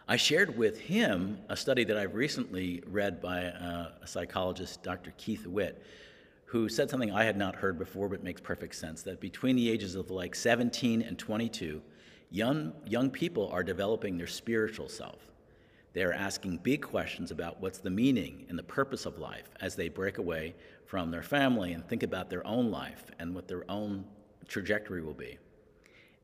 I 0.08 0.16
shared 0.16 0.56
with 0.56 0.78
him 0.78 1.38
a 1.48 1.56
study 1.56 1.84
that 1.84 1.96
I've 1.96 2.14
recently 2.14 2.82
read 2.86 3.20
by 3.20 3.46
uh, 3.46 3.90
a 4.00 4.06
psychologist, 4.06 4.82
Dr. 4.82 5.12
Keith 5.18 5.46
Witt, 5.46 5.82
who 6.56 6.70
said 6.70 6.88
something 6.88 7.12
I 7.12 7.24
had 7.24 7.36
not 7.36 7.54
heard 7.54 7.78
before 7.78 8.08
but 8.08 8.24
makes 8.24 8.40
perfect 8.40 8.74
sense 8.74 9.02
that 9.02 9.20
between 9.20 9.56
the 9.56 9.70
ages 9.70 9.94
of 9.94 10.10
like 10.10 10.34
17 10.34 11.02
and 11.02 11.18
22, 11.18 11.82
young, 12.30 12.72
young 12.86 13.10
people 13.10 13.50
are 13.50 13.62
developing 13.62 14.16
their 14.16 14.26
spiritual 14.26 14.88
self. 14.88 15.18
They 15.92 16.02
are 16.02 16.14
asking 16.14 16.58
big 16.58 16.80
questions 16.80 17.30
about 17.30 17.60
what's 17.60 17.76
the 17.76 17.90
meaning 17.90 18.46
and 18.48 18.58
the 18.58 18.62
purpose 18.62 19.04
of 19.04 19.18
life 19.18 19.50
as 19.60 19.76
they 19.76 19.90
break 19.90 20.16
away 20.16 20.54
from 20.86 21.10
their 21.10 21.22
family 21.22 21.74
and 21.74 21.86
think 21.86 22.02
about 22.02 22.30
their 22.30 22.46
own 22.46 22.70
life 22.70 23.04
and 23.18 23.34
what 23.34 23.48
their 23.48 23.70
own 23.70 24.06
trajectory 24.48 25.02
will 25.02 25.14
be. 25.14 25.36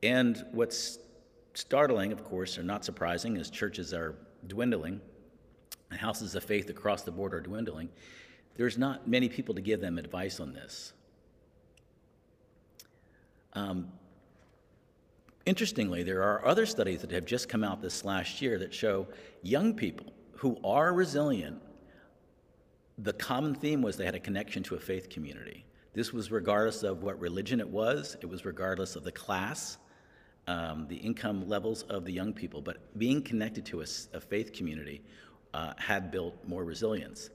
And 0.02 0.42
what's 0.52 0.98
startling, 1.52 2.10
of 2.10 2.24
course, 2.24 2.56
or 2.56 2.62
not 2.62 2.86
surprising, 2.86 3.36
as 3.36 3.50
churches 3.50 3.92
are 3.92 4.14
dwindling, 4.46 5.02
houses 5.90 6.34
of 6.34 6.42
faith 6.42 6.70
across 6.70 7.02
the 7.02 7.12
board 7.12 7.34
are 7.34 7.40
dwindling, 7.40 7.90
there's 8.56 8.78
not 8.78 9.09
many 9.09 9.28
people 9.28 9.54
to 9.54 9.61
give 9.61 9.80
them 9.80 9.99
advice 9.99 10.40
on 10.40 10.52
this. 10.52 10.92
Um, 13.54 13.88
interestingly, 15.47 16.02
there 16.02 16.23
are 16.23 16.47
other 16.47 16.66
studies 16.66 17.00
that 17.00 17.11
have 17.11 17.25
just 17.25 17.49
come 17.49 17.64
out 17.64 17.82
this 17.82 18.04
last 18.04 18.40
year 18.40 18.59
that 18.59 18.73
show 18.73 19.06
young 19.42 19.75
people 19.75 20.12
who 20.32 20.59
are 20.64 20.92
resilient, 20.92 21.61
the 22.99 23.12
common 23.12 23.54
theme 23.54 23.82
was 23.82 23.97
they 23.97 24.04
had 24.04 24.14
a 24.14 24.21
connection 24.21 24.62
to 24.64 24.75
a 24.75 24.80
faith 24.80 25.09
community. 25.09 25.64
This 25.94 26.12
was 26.12 26.30
regardless 26.30 26.82
of 26.82 27.02
what 27.02 27.18
religion 27.21 27.61
it 27.61 27.68
was, 27.68 28.16
it 28.21 28.26
was 28.26 28.44
regardless 28.44 28.97
of 28.97 29.04
the 29.04 29.12
class, 29.12 29.78
um, 30.47 30.87
the 30.88 30.97
income 30.97 31.49
levels 31.49 31.82
of 31.85 32.04
the 32.04 32.12
young 32.12 32.32
people, 32.32 32.61
but 32.61 32.99
being 32.99 33.23
connected 33.23 33.64
to 33.66 33.80
a, 33.82 33.87
a 34.14 34.21
faith 34.21 34.52
community 34.52 35.02
uh, 35.54 35.75
had 35.76 36.11
built 36.11 36.35
more 36.47 36.64
resilience. 36.64 37.30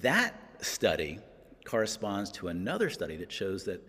That 0.00 0.34
study 0.64 1.18
corresponds 1.64 2.30
to 2.32 2.48
another 2.48 2.90
study 2.90 3.16
that 3.16 3.32
shows 3.32 3.64
that 3.64 3.86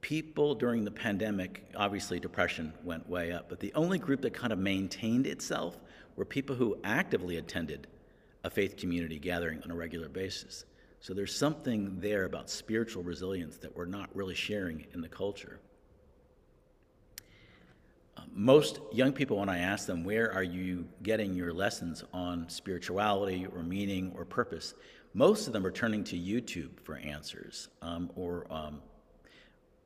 people 0.00 0.54
during 0.54 0.84
the 0.84 0.90
pandemic, 0.90 1.64
obviously 1.76 2.18
depression 2.18 2.72
went 2.82 3.08
way 3.08 3.32
up, 3.32 3.48
but 3.48 3.60
the 3.60 3.72
only 3.74 3.98
group 3.98 4.20
that 4.22 4.34
kind 4.34 4.52
of 4.52 4.58
maintained 4.58 5.26
itself 5.26 5.78
were 6.16 6.24
people 6.24 6.56
who 6.56 6.76
actively 6.84 7.36
attended 7.36 7.86
a 8.44 8.50
faith 8.50 8.76
community 8.76 9.18
gathering 9.18 9.62
on 9.62 9.70
a 9.70 9.74
regular 9.74 10.08
basis. 10.08 10.64
So 11.00 11.14
there's 11.14 11.34
something 11.34 11.98
there 12.00 12.24
about 12.24 12.50
spiritual 12.50 13.02
resilience 13.02 13.56
that 13.58 13.76
we're 13.76 13.86
not 13.86 14.14
really 14.14 14.34
sharing 14.34 14.86
in 14.92 15.00
the 15.00 15.08
culture. 15.08 15.60
Most 18.34 18.80
young 18.92 19.12
people, 19.12 19.38
when 19.38 19.48
I 19.48 19.58
ask 19.58 19.86
them, 19.86 20.04
where 20.04 20.32
are 20.32 20.42
you 20.42 20.86
getting 21.02 21.34
your 21.34 21.52
lessons 21.52 22.04
on 22.12 22.48
spirituality 22.48 23.46
or 23.46 23.62
meaning 23.62 24.12
or 24.14 24.24
purpose, 24.24 24.74
most 25.14 25.46
of 25.46 25.52
them 25.52 25.66
are 25.66 25.70
turning 25.70 26.04
to 26.04 26.16
YouTube 26.16 26.80
for 26.82 26.96
answers 26.96 27.68
um, 27.82 28.10
or 28.16 28.46
um, 28.50 28.80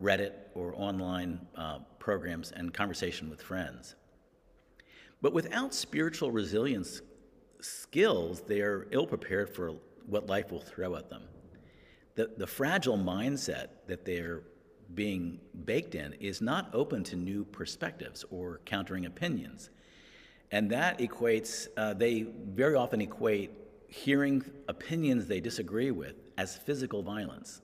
Reddit 0.00 0.32
or 0.54 0.74
online 0.76 1.40
uh, 1.56 1.78
programs 1.98 2.52
and 2.52 2.72
conversation 2.72 3.28
with 3.30 3.42
friends. 3.42 3.94
But 5.22 5.32
without 5.32 5.74
spiritual 5.74 6.30
resilience 6.30 7.00
skills, 7.60 8.42
they 8.42 8.60
are 8.60 8.86
ill 8.90 9.06
prepared 9.06 9.48
for 9.48 9.74
what 10.06 10.26
life 10.26 10.52
will 10.52 10.60
throw 10.60 10.94
at 10.96 11.10
them. 11.10 11.22
The, 12.14 12.30
the 12.36 12.46
fragile 12.46 12.98
mindset 12.98 13.68
that 13.88 14.04
they're 14.04 14.42
being 14.94 15.40
baked 15.64 15.94
in 15.94 16.12
is 16.14 16.40
not 16.40 16.70
open 16.72 17.04
to 17.04 17.16
new 17.16 17.44
perspectives 17.44 18.24
or 18.30 18.60
countering 18.64 19.06
opinions. 19.06 19.70
And 20.50 20.70
that 20.70 20.98
equates, 20.98 21.68
uh, 21.76 21.94
they 21.94 22.22
very 22.22 22.74
often 22.74 23.00
equate 23.00 23.50
hearing 23.88 24.44
opinions 24.68 25.26
they 25.26 25.40
disagree 25.40 25.90
with 25.90 26.14
as 26.38 26.56
physical 26.56 27.02
violence. 27.02 27.62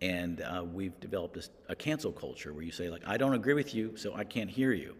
And 0.00 0.40
uh, 0.40 0.64
we've 0.64 0.98
developed 1.00 1.36
a, 1.36 1.72
a 1.72 1.76
cancel 1.76 2.12
culture 2.12 2.52
where 2.52 2.64
you 2.64 2.72
say, 2.72 2.90
like, 2.90 3.02
I 3.06 3.16
don't 3.16 3.34
agree 3.34 3.54
with 3.54 3.74
you, 3.74 3.96
so 3.96 4.14
I 4.14 4.24
can't 4.24 4.50
hear 4.50 4.72
you, 4.72 4.96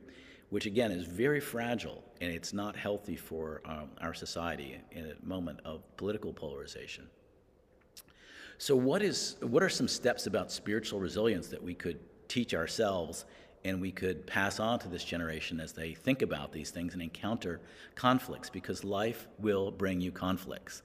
which 0.50 0.66
again 0.66 0.92
is 0.92 1.04
very 1.04 1.40
fragile 1.40 2.02
and 2.20 2.32
it's 2.32 2.52
not 2.52 2.76
healthy 2.76 3.16
for 3.16 3.62
um, 3.64 3.90
our 4.00 4.14
society 4.14 4.78
in 4.92 5.06
a 5.06 5.26
moment 5.26 5.60
of 5.64 5.80
political 5.96 6.32
polarization. 6.32 7.08
So, 8.62 8.76
what, 8.76 9.02
is, 9.02 9.34
what 9.40 9.64
are 9.64 9.68
some 9.68 9.88
steps 9.88 10.28
about 10.28 10.52
spiritual 10.52 11.00
resilience 11.00 11.48
that 11.48 11.60
we 11.60 11.74
could 11.74 11.98
teach 12.28 12.54
ourselves 12.54 13.24
and 13.64 13.80
we 13.80 13.90
could 13.90 14.24
pass 14.24 14.60
on 14.60 14.78
to 14.78 14.88
this 14.88 15.02
generation 15.02 15.58
as 15.58 15.72
they 15.72 15.94
think 15.94 16.22
about 16.22 16.52
these 16.52 16.70
things 16.70 16.92
and 16.92 17.02
encounter 17.02 17.60
conflicts? 17.96 18.50
Because 18.50 18.84
life 18.84 19.26
will 19.40 19.72
bring 19.72 20.00
you 20.00 20.12
conflicts. 20.12 20.84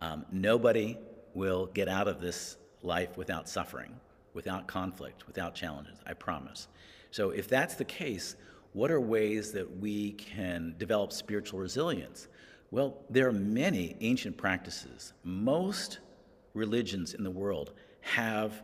Um, 0.00 0.24
nobody 0.30 0.98
will 1.34 1.66
get 1.66 1.88
out 1.88 2.06
of 2.06 2.20
this 2.20 2.58
life 2.84 3.16
without 3.16 3.48
suffering, 3.48 3.98
without 4.32 4.68
conflict, 4.68 5.26
without 5.26 5.56
challenges, 5.56 5.98
I 6.06 6.12
promise. 6.12 6.68
So, 7.10 7.30
if 7.30 7.48
that's 7.48 7.74
the 7.74 7.84
case, 7.84 8.36
what 8.72 8.92
are 8.92 9.00
ways 9.00 9.50
that 9.50 9.78
we 9.78 10.12
can 10.12 10.76
develop 10.78 11.12
spiritual 11.12 11.58
resilience? 11.58 12.28
Well, 12.70 12.98
there 13.10 13.26
are 13.26 13.32
many 13.32 13.96
ancient 14.00 14.36
practices. 14.36 15.12
Most 15.24 15.98
religions 16.56 17.14
in 17.14 17.22
the 17.22 17.30
world 17.30 17.72
have 18.00 18.62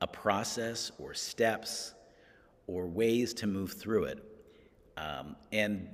a 0.00 0.06
process 0.06 0.92
or 0.98 1.12
steps 1.12 1.94
or 2.66 2.86
ways 2.86 3.34
to 3.34 3.46
move 3.46 3.72
through 3.72 4.04
it. 4.04 4.22
Um, 4.96 5.36
and 5.52 5.88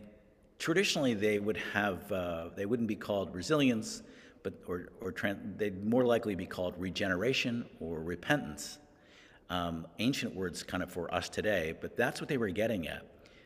traditionally, 0.58 1.14
they 1.14 1.38
would 1.38 1.56
have, 1.72 2.10
uh, 2.12 2.50
they 2.54 2.66
wouldn't 2.66 2.88
be 2.88 2.96
called 2.96 3.34
resilience, 3.34 4.02
but, 4.42 4.54
or, 4.66 4.88
or 5.00 5.14
they'd 5.56 5.84
more 5.84 6.04
likely 6.04 6.34
be 6.34 6.46
called 6.46 6.74
regeneration 6.78 7.64
or 7.80 8.00
repentance. 8.00 8.78
Um, 9.50 9.86
ancient 9.98 10.34
words 10.34 10.62
kind 10.62 10.82
of 10.82 10.90
for 10.90 11.12
us 11.14 11.28
today, 11.28 11.74
but 11.80 11.96
that's 11.96 12.20
what 12.20 12.28
they 12.28 12.38
were 12.38 12.48
getting 12.48 12.88
at. 12.88 13.02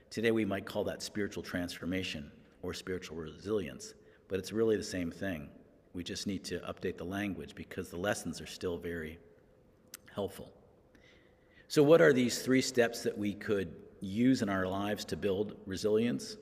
Today, 0.08 0.30
we 0.30 0.44
might 0.44 0.64
call 0.64 0.84
that 0.84 1.02
spiritual 1.02 1.42
transformation 1.42 2.30
or 2.62 2.72
spiritual 2.72 3.16
resilience, 3.16 3.94
but 4.28 4.38
it's 4.38 4.52
really 4.52 4.76
the 4.76 4.84
same 4.84 5.10
thing. 5.10 5.48
We 5.96 6.04
just 6.04 6.26
need 6.26 6.44
to 6.44 6.58
update 6.58 6.98
the 6.98 7.06
language 7.06 7.54
because 7.54 7.88
the 7.88 7.96
lessons 7.96 8.38
are 8.42 8.46
still 8.46 8.76
very 8.76 9.18
helpful. 10.14 10.52
So, 11.68 11.82
what 11.82 12.02
are 12.02 12.12
these 12.12 12.42
three 12.42 12.60
steps 12.60 13.02
that 13.04 13.16
we 13.16 13.32
could 13.32 13.74
use 14.00 14.42
in 14.42 14.50
our 14.50 14.66
lives 14.66 15.06
to 15.06 15.16
build 15.16 15.56
resilience? 15.64 16.36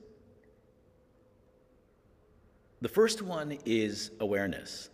The 2.80 2.88
first 2.88 3.23
one 3.23 3.56
is 3.64 4.11
awareness. 4.18 4.90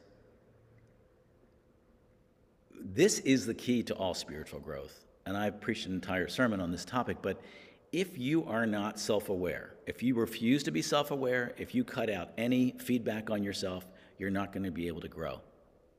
This 2.79 3.21
is 3.21 3.47
the 3.47 3.55
key 3.55 3.83
to 3.85 3.95
all 3.95 4.13
spiritual 4.13 4.61
growth. 4.61 5.07
And 5.25 5.39
I've 5.39 5.63
preached 5.63 5.87
an 5.87 5.95
entire 5.95 6.29
sermon 6.29 6.61
on 6.61 6.71
this 6.71 6.85
topic, 6.85 7.17
but 7.23 7.41
if 7.93 8.19
you 8.19 8.45
are 8.45 8.67
not 8.67 9.01
self 9.01 9.31
aware, 9.31 9.77
if 9.87 10.03
you 10.03 10.17
refuse 10.17 10.63
to 10.65 10.71
be 10.71 10.83
self 10.83 11.11
aware, 11.11 11.55
if 11.57 11.75
you 11.75 11.83
cut 11.83 12.11
out 12.11 12.33
any 12.37 12.75
feedback 12.79 13.31
on 13.31 13.43
yourself, 13.43 13.87
you're 14.21 14.31
not 14.31 14.53
going 14.53 14.65
to 14.65 14.71
be 14.71 14.87
able 14.87 15.01
to 15.01 15.09
grow. 15.09 15.41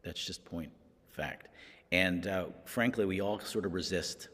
That's 0.03 0.23
just 0.23 0.45
point 0.45 0.71
fact. 1.09 1.49
And 1.91 2.27
uh, 2.27 2.45
frankly, 2.65 3.05
we 3.05 3.19
all 3.19 3.39
sort 3.39 3.65
of 3.65 3.73
resist 3.73 4.29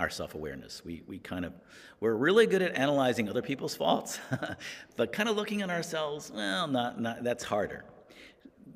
our 0.00 0.10
self-awareness. 0.10 0.84
We, 0.84 1.02
we 1.06 1.18
kind 1.18 1.44
of, 1.44 1.52
we're 2.00 2.14
really 2.14 2.46
good 2.46 2.62
at 2.62 2.76
analyzing 2.76 3.28
other 3.28 3.42
people's 3.42 3.74
faults, 3.74 4.18
but 4.96 5.12
kind 5.12 5.28
of 5.28 5.36
looking 5.36 5.62
at 5.62 5.70
ourselves, 5.70 6.32
well, 6.34 6.66
not, 6.66 7.00
not, 7.00 7.22
that's 7.22 7.44
harder. 7.44 7.84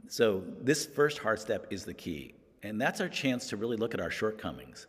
So 0.09 0.45
this 0.61 0.87
first 0.87 1.19
hard 1.19 1.41
step 1.41 1.67
is 1.71 1.85
the 1.85 1.95
key. 1.95 2.35
And 2.63 2.81
that's 2.81 3.01
our 3.01 3.09
chance 3.09 3.49
to 3.49 3.57
really 3.57 3.77
look 3.77 3.95
at 3.95 4.01
our 4.01 4.11
shortcomings. 4.11 4.87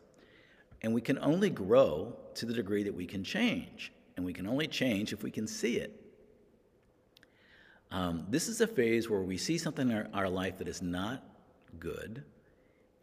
And 0.84 0.94
we 0.94 1.02
can 1.02 1.18
only 1.20 1.50
grow 1.50 2.16
to 2.36 2.46
the 2.46 2.54
degree 2.54 2.84
that 2.84 2.94
we 2.94 3.06
can 3.06 3.24
change. 3.24 3.92
And 4.16 4.26
we 4.26 4.34
can 4.34 4.48
only 4.48 4.68
change 4.68 5.14
if 5.14 5.24
we 5.24 5.32
can 5.32 5.48
see 5.48 5.78
it. 5.78 6.03
Um, 7.94 8.26
this 8.28 8.48
is 8.48 8.60
a 8.60 8.66
phase 8.66 9.08
where 9.08 9.22
we 9.22 9.38
see 9.38 9.60
something 9.60 9.92
in 9.92 9.96
our, 9.96 10.08
our 10.16 10.30
life 10.30 10.58
that 10.58 10.68
is 10.68 10.82
not 10.82 11.24
good 11.80 12.24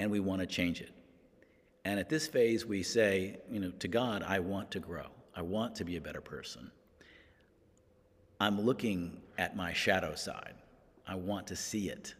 and 0.00 0.10
we 0.10 0.18
want 0.18 0.40
to 0.40 0.46
change 0.46 0.80
it. 0.80 0.90
And 1.84 2.00
at 2.00 2.08
this 2.08 2.26
phase, 2.26 2.66
we 2.66 2.82
say, 2.82 3.38
you 3.48 3.60
know, 3.60 3.70
to 3.78 3.86
God, 3.86 4.24
I 4.26 4.40
want 4.40 4.72
to 4.72 4.80
grow. 4.80 5.06
I 5.34 5.42
want 5.42 5.76
to 5.76 5.84
be 5.84 5.96
a 5.96 6.00
better 6.00 6.20
person. 6.20 6.72
I'm 8.40 8.60
looking 8.60 9.20
at 9.38 9.56
my 9.56 9.72
shadow 9.72 10.16
side. 10.16 10.54
I 11.06 11.14
want 11.14 11.46
to 11.46 11.56
see 11.56 11.88
it. 11.88 12.14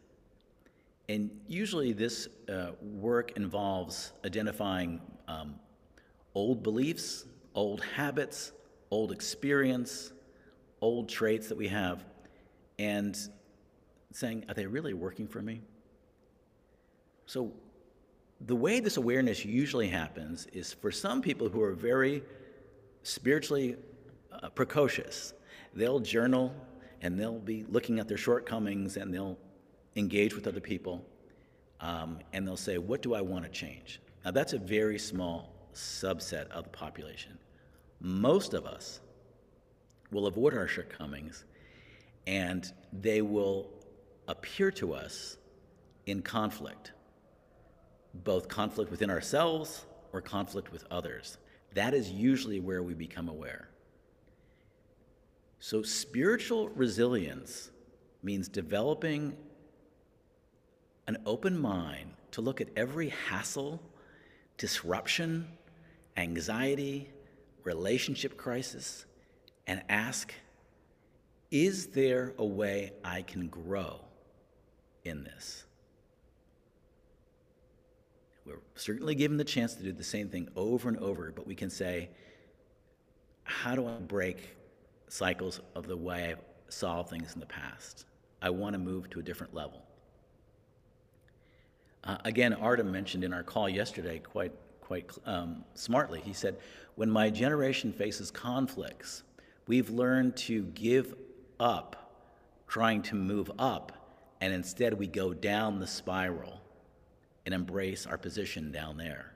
And 1.09 1.29
usually, 1.47 1.91
this 1.91 2.29
uh, 2.47 2.71
work 2.81 3.31
involves 3.35 4.13
identifying 4.25 5.01
um, 5.27 5.55
old 6.35 6.63
beliefs, 6.63 7.25
old 7.53 7.83
habits, 7.83 8.53
old 8.91 9.11
experience, 9.11 10.13
old 10.79 11.09
traits 11.09 11.49
that 11.49 11.57
we 11.57 11.67
have, 11.67 12.05
and 12.79 13.17
saying, 14.11 14.45
Are 14.47 14.53
they 14.53 14.65
really 14.65 14.93
working 14.93 15.27
for 15.27 15.41
me? 15.41 15.61
So, 17.25 17.51
the 18.45 18.55
way 18.55 18.79
this 18.79 18.97
awareness 18.97 19.45
usually 19.45 19.87
happens 19.87 20.47
is 20.51 20.73
for 20.73 20.91
some 20.91 21.21
people 21.21 21.47
who 21.47 21.61
are 21.61 21.73
very 21.73 22.23
spiritually 23.03 23.75
uh, 24.31 24.49
precocious, 24.49 25.33
they'll 25.75 25.99
journal 25.99 26.53
and 27.01 27.19
they'll 27.19 27.39
be 27.39 27.65
looking 27.69 27.99
at 27.99 28.07
their 28.07 28.17
shortcomings 28.17 28.97
and 28.97 29.13
they'll 29.13 29.37
engage 29.95 30.35
with 30.35 30.47
other 30.47 30.59
people 30.59 31.05
um, 31.79 32.19
and 32.33 32.47
they'll 32.47 32.57
say, 32.57 32.77
What 32.77 33.01
do 33.01 33.13
I 33.13 33.21
want 33.21 33.45
to 33.45 33.51
change? 33.51 34.01
Now, 34.23 34.31
that's 34.31 34.53
a 34.53 34.59
very 34.59 34.99
small 34.99 35.53
subset 35.73 36.49
of 36.49 36.65
the 36.65 36.69
population. 36.69 37.37
Most 37.99 38.53
of 38.53 38.65
us 38.65 38.99
will 40.11 40.27
avoid 40.27 40.53
our 40.53 40.67
shortcomings 40.67 41.45
and 42.27 42.71
they 42.93 43.21
will 43.21 43.69
appear 44.27 44.71
to 44.71 44.93
us 44.93 45.37
in 46.05 46.21
conflict, 46.21 46.91
both 48.13 48.47
conflict 48.47 48.91
within 48.91 49.09
ourselves 49.09 49.85
or 50.13 50.21
conflict 50.21 50.71
with 50.71 50.85
others. 50.91 51.37
That 51.73 51.93
is 51.93 52.11
usually 52.11 52.59
where 52.59 52.83
we 52.83 52.93
become 52.93 53.29
aware. 53.29 53.69
So, 55.59 55.83
spiritual 55.83 56.69
resilience 56.69 57.69
means 58.23 58.47
developing 58.47 59.37
an 61.07 61.17
open 61.25 61.57
mind 61.57 62.11
to 62.31 62.41
look 62.41 62.61
at 62.61 62.69
every 62.75 63.09
hassle, 63.09 63.81
disruption, 64.57 65.47
anxiety, 66.17 67.09
relationship 67.63 68.37
crisis, 68.37 69.05
and 69.67 69.83
ask 69.87 70.33
Is 71.51 71.87
there 71.87 72.33
a 72.37 72.45
way 72.45 72.93
I 73.03 73.23
can 73.23 73.47
grow 73.47 73.99
in 75.03 75.25
this? 75.25 75.65
We're 78.45 78.61
certainly 78.75 79.15
given 79.15 79.35
the 79.35 79.43
chance 79.43 79.73
to 79.75 79.83
do 79.83 79.91
the 79.91 80.03
same 80.03 80.29
thing 80.29 80.47
over 80.55 80.87
and 80.87 80.97
over, 80.97 81.31
but 81.35 81.45
we 81.45 81.53
can 81.53 81.69
say, 81.69 82.09
How 83.43 83.75
do 83.75 83.85
I 83.85 83.95
break 83.95 84.55
cycles 85.09 85.59
of 85.75 85.87
the 85.87 85.97
way 85.97 86.31
I've 86.31 86.41
solved 86.69 87.09
things 87.09 87.33
in 87.33 87.41
the 87.41 87.45
past? 87.45 88.05
I 88.41 88.49
want 88.49 88.73
to 88.73 88.79
move 88.79 89.09
to 89.09 89.19
a 89.19 89.23
different 89.23 89.53
level. 89.53 89.83
Uh, 92.05 92.17
again, 92.23 92.53
Artem 92.53 92.91
mentioned 92.91 93.25
in 93.25 93.33
our 93.33 93.43
call 93.43 93.69
yesterday 93.69 94.19
quite, 94.19 94.53
quite 94.79 95.11
um, 95.25 95.65
smartly. 95.75 96.21
He 96.21 96.33
said, 96.33 96.57
When 96.95 97.09
my 97.09 97.29
generation 97.29 97.91
faces 97.91 98.31
conflicts, 98.31 99.23
we've 99.67 99.89
learned 99.89 100.37
to 100.37 100.63
give 100.63 101.13
up 101.61 102.01
trying 102.71 103.01
to 103.01 103.15
move 103.15 103.51
up, 103.59 103.91
and 104.39 104.53
instead 104.53 104.93
we 104.93 105.05
go 105.05 105.33
down 105.33 105.77
the 105.77 105.85
spiral 105.85 106.61
and 107.45 107.53
embrace 107.53 108.05
our 108.05 108.17
position 108.17 108.71
down 108.71 108.95
there. 108.95 109.33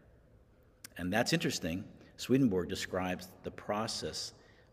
And 0.98 1.12
that's 1.12 1.34
interesting. 1.34 1.84
Swedenborg 2.16 2.70
describes 2.70 3.28
the 3.44 3.52
process 3.52 4.32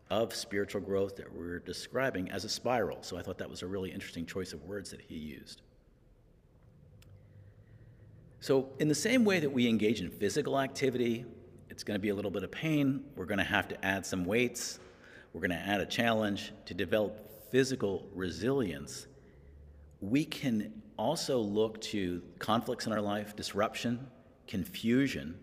of 0.09 0.33
spiritual 0.33 0.79
growth 0.79 1.17
that 1.17 1.29
we're 1.33 1.59
describing 1.59 2.31
as 2.31 2.45
a 2.45 2.49
spiral. 2.49 2.99
So 3.01 3.17
I 3.17 3.21
thought 3.21 3.37
that 3.39 3.49
was 3.49 3.63
a 3.63 3.67
really 3.67 3.91
interesting 3.91 4.25
choice 4.25 4.53
of 4.53 4.63
words 4.63 4.89
that 4.91 5.01
he 5.01 5.15
used. 5.15 5.61
So, 8.39 8.69
in 8.79 8.87
the 8.87 8.95
same 8.95 9.25
way 9.25 9.39
that 9.39 9.49
we 9.49 9.67
engage 9.67 10.01
in 10.01 10.09
physical 10.09 10.59
activity, 10.59 11.25
it's 11.69 11.83
going 11.83 11.95
to 11.95 12.01
be 12.01 12.09
a 12.09 12.15
little 12.15 12.31
bit 12.31 12.43
of 12.43 12.51
pain. 12.51 13.03
We're 13.15 13.25
going 13.25 13.37
to 13.39 13.43
have 13.43 13.67
to 13.69 13.85
add 13.85 14.05
some 14.05 14.25
weights. 14.25 14.79
We're 15.33 15.41
going 15.41 15.51
to 15.51 15.65
add 15.65 15.81
a 15.81 15.85
challenge 15.85 16.53
to 16.65 16.73
develop 16.73 17.32
physical 17.53 18.09
resilience. 18.15 19.05
We 20.01 20.25
can 20.25 20.81
also 20.97 21.37
look 21.37 21.79
to 21.81 22.23
conflicts 22.39 22.87
in 22.87 22.93
our 22.93 22.99
life, 22.99 23.35
disruption, 23.35 24.07
confusion, 24.47 25.37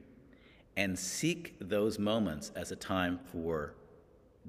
and 0.77 0.99
seek 0.99 1.55
those 1.61 2.01
moments 2.01 2.51
as 2.57 2.73
a 2.73 2.77
time 2.77 3.21
for 3.31 3.77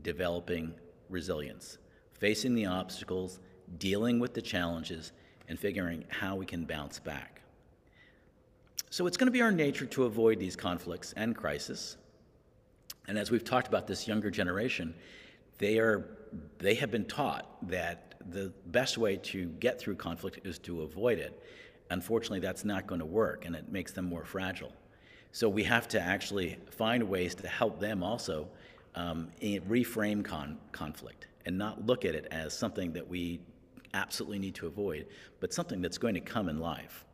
developing 0.02 0.74
resilience, 1.08 1.78
facing 2.14 2.56
the 2.56 2.66
obstacles, 2.66 3.40
dealing 3.78 4.20
with 4.20 4.34
the 4.34 4.42
challenges, 4.42 5.12
and 5.48 5.60
figuring 5.60 6.04
how 6.08 6.36
we 6.36 6.48
can 6.48 6.66
bounce 6.66 6.98
back. 6.98 7.44
So 8.90 9.06
it's 9.06 9.18
going 9.18 9.28
to 9.28 9.32
be 9.32 9.44
our 9.44 9.52
nature 9.52 9.86
to 9.86 10.06
avoid 10.06 10.40
these 10.40 10.56
conflicts 10.56 11.14
and 11.16 11.36
crisis. 11.36 11.98
And 13.08 13.20
as 13.20 13.30
we've 13.30 13.46
talked 13.46 13.68
about 13.68 13.86
this 13.86 14.08
younger 14.08 14.32
generation, 14.32 14.96
they 15.60 15.78
are 15.78 16.18
they 16.60 16.76
have 16.76 16.92
been 16.92 17.06
taught 17.06 17.68
that 17.70 18.16
the 18.30 18.54
best 18.68 18.98
way 18.98 19.18
to 19.18 19.48
get 19.60 19.80
through 19.80 19.96
conflict 19.96 20.40
is 20.46 20.60
to 20.60 20.82
avoid 20.82 21.20
it. 21.20 21.42
Unfortunately, 21.90 22.40
that's 22.40 22.64
not 22.64 22.88
going 22.88 23.00
to 23.00 23.06
work, 23.06 23.46
and 23.46 23.56
it 23.56 23.72
makes 23.72 23.92
them 23.92 24.06
more 24.06 24.24
fragile. 24.24 24.72
So 25.32 25.50
we 25.50 25.64
have 25.64 25.88
to 25.90 26.00
actually 26.00 26.58
find 26.70 27.04
ways 27.04 27.36
to 27.36 27.48
help 27.48 27.80
them 27.80 28.04
also 28.04 28.48
um, 28.96 29.30
reframe 29.42 30.24
con- 30.24 30.58
conflict 30.72 31.28
and 31.46 31.58
not 31.58 31.86
look 31.86 32.06
at 32.06 32.16
it 32.16 32.28
as 32.32 32.58
something 32.58 32.94
that 32.94 33.08
we 33.08 33.40
absolutely 33.94 34.40
need 34.40 34.56
to 34.56 34.68
avoid, 34.68 35.08
but 35.40 35.54
something 35.54 35.82
that's 35.82 35.98
going 35.98 36.14
to 36.14 36.22
come 36.22 36.50
in 36.50 36.60
life. 36.60 37.06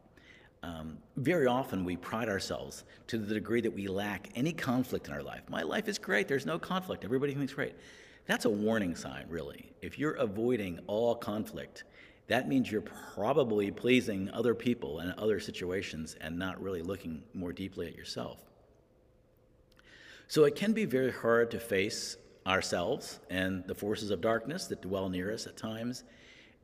Um, 0.64 0.98
very 1.16 1.46
often 1.46 1.86
we 1.86 1.96
pride 1.96 2.30
ourselves 2.30 2.84
to 3.08 3.18
the 3.18 3.34
degree 3.34 3.62
that 3.62 3.74
we 3.74 3.88
lack 3.88 4.30
any 4.36 4.52
conflict 4.52 5.08
in 5.08 5.14
our 5.14 5.24
life. 5.24 5.42
My 5.50 5.62
life 5.62 5.88
is 5.88 5.98
great, 5.98 6.28
there's 6.28 6.46
no 6.46 6.58
conflict, 6.58 7.06
everybody 7.06 7.34
thinks 7.34 7.54
great. 7.54 7.76
That's 8.28 8.46
a 8.46 8.50
warning 8.50 8.96
sign, 8.96 9.26
really. 9.30 9.72
If 9.82 9.98
you're 9.98 10.14
avoiding 10.14 10.80
all 10.88 11.16
conflict, 11.16 11.86
that 12.28 12.48
means 12.48 12.72
you're 12.72 12.82
probably 13.16 13.72
pleasing 13.72 14.30
other 14.32 14.54
people 14.54 15.00
and 15.00 15.14
other 15.14 15.40
situations 15.40 16.16
and 16.20 16.38
not 16.38 16.62
really 16.62 16.82
looking 16.82 17.24
more 17.34 17.54
deeply 17.54 17.88
at 17.88 17.96
yourself. 17.96 18.40
So 20.28 20.44
it 20.44 20.56
can 20.56 20.74
be 20.74 20.86
very 20.86 21.12
hard 21.12 21.52
to 21.52 21.60
face 21.60 22.18
ourselves 22.46 23.20
and 23.30 23.66
the 23.66 23.76
forces 23.76 24.12
of 24.12 24.20
darkness 24.20 24.68
that 24.68 24.82
dwell 24.82 25.10
near 25.10 25.34
us 25.34 25.48
at 25.48 25.56
times, 25.56 26.04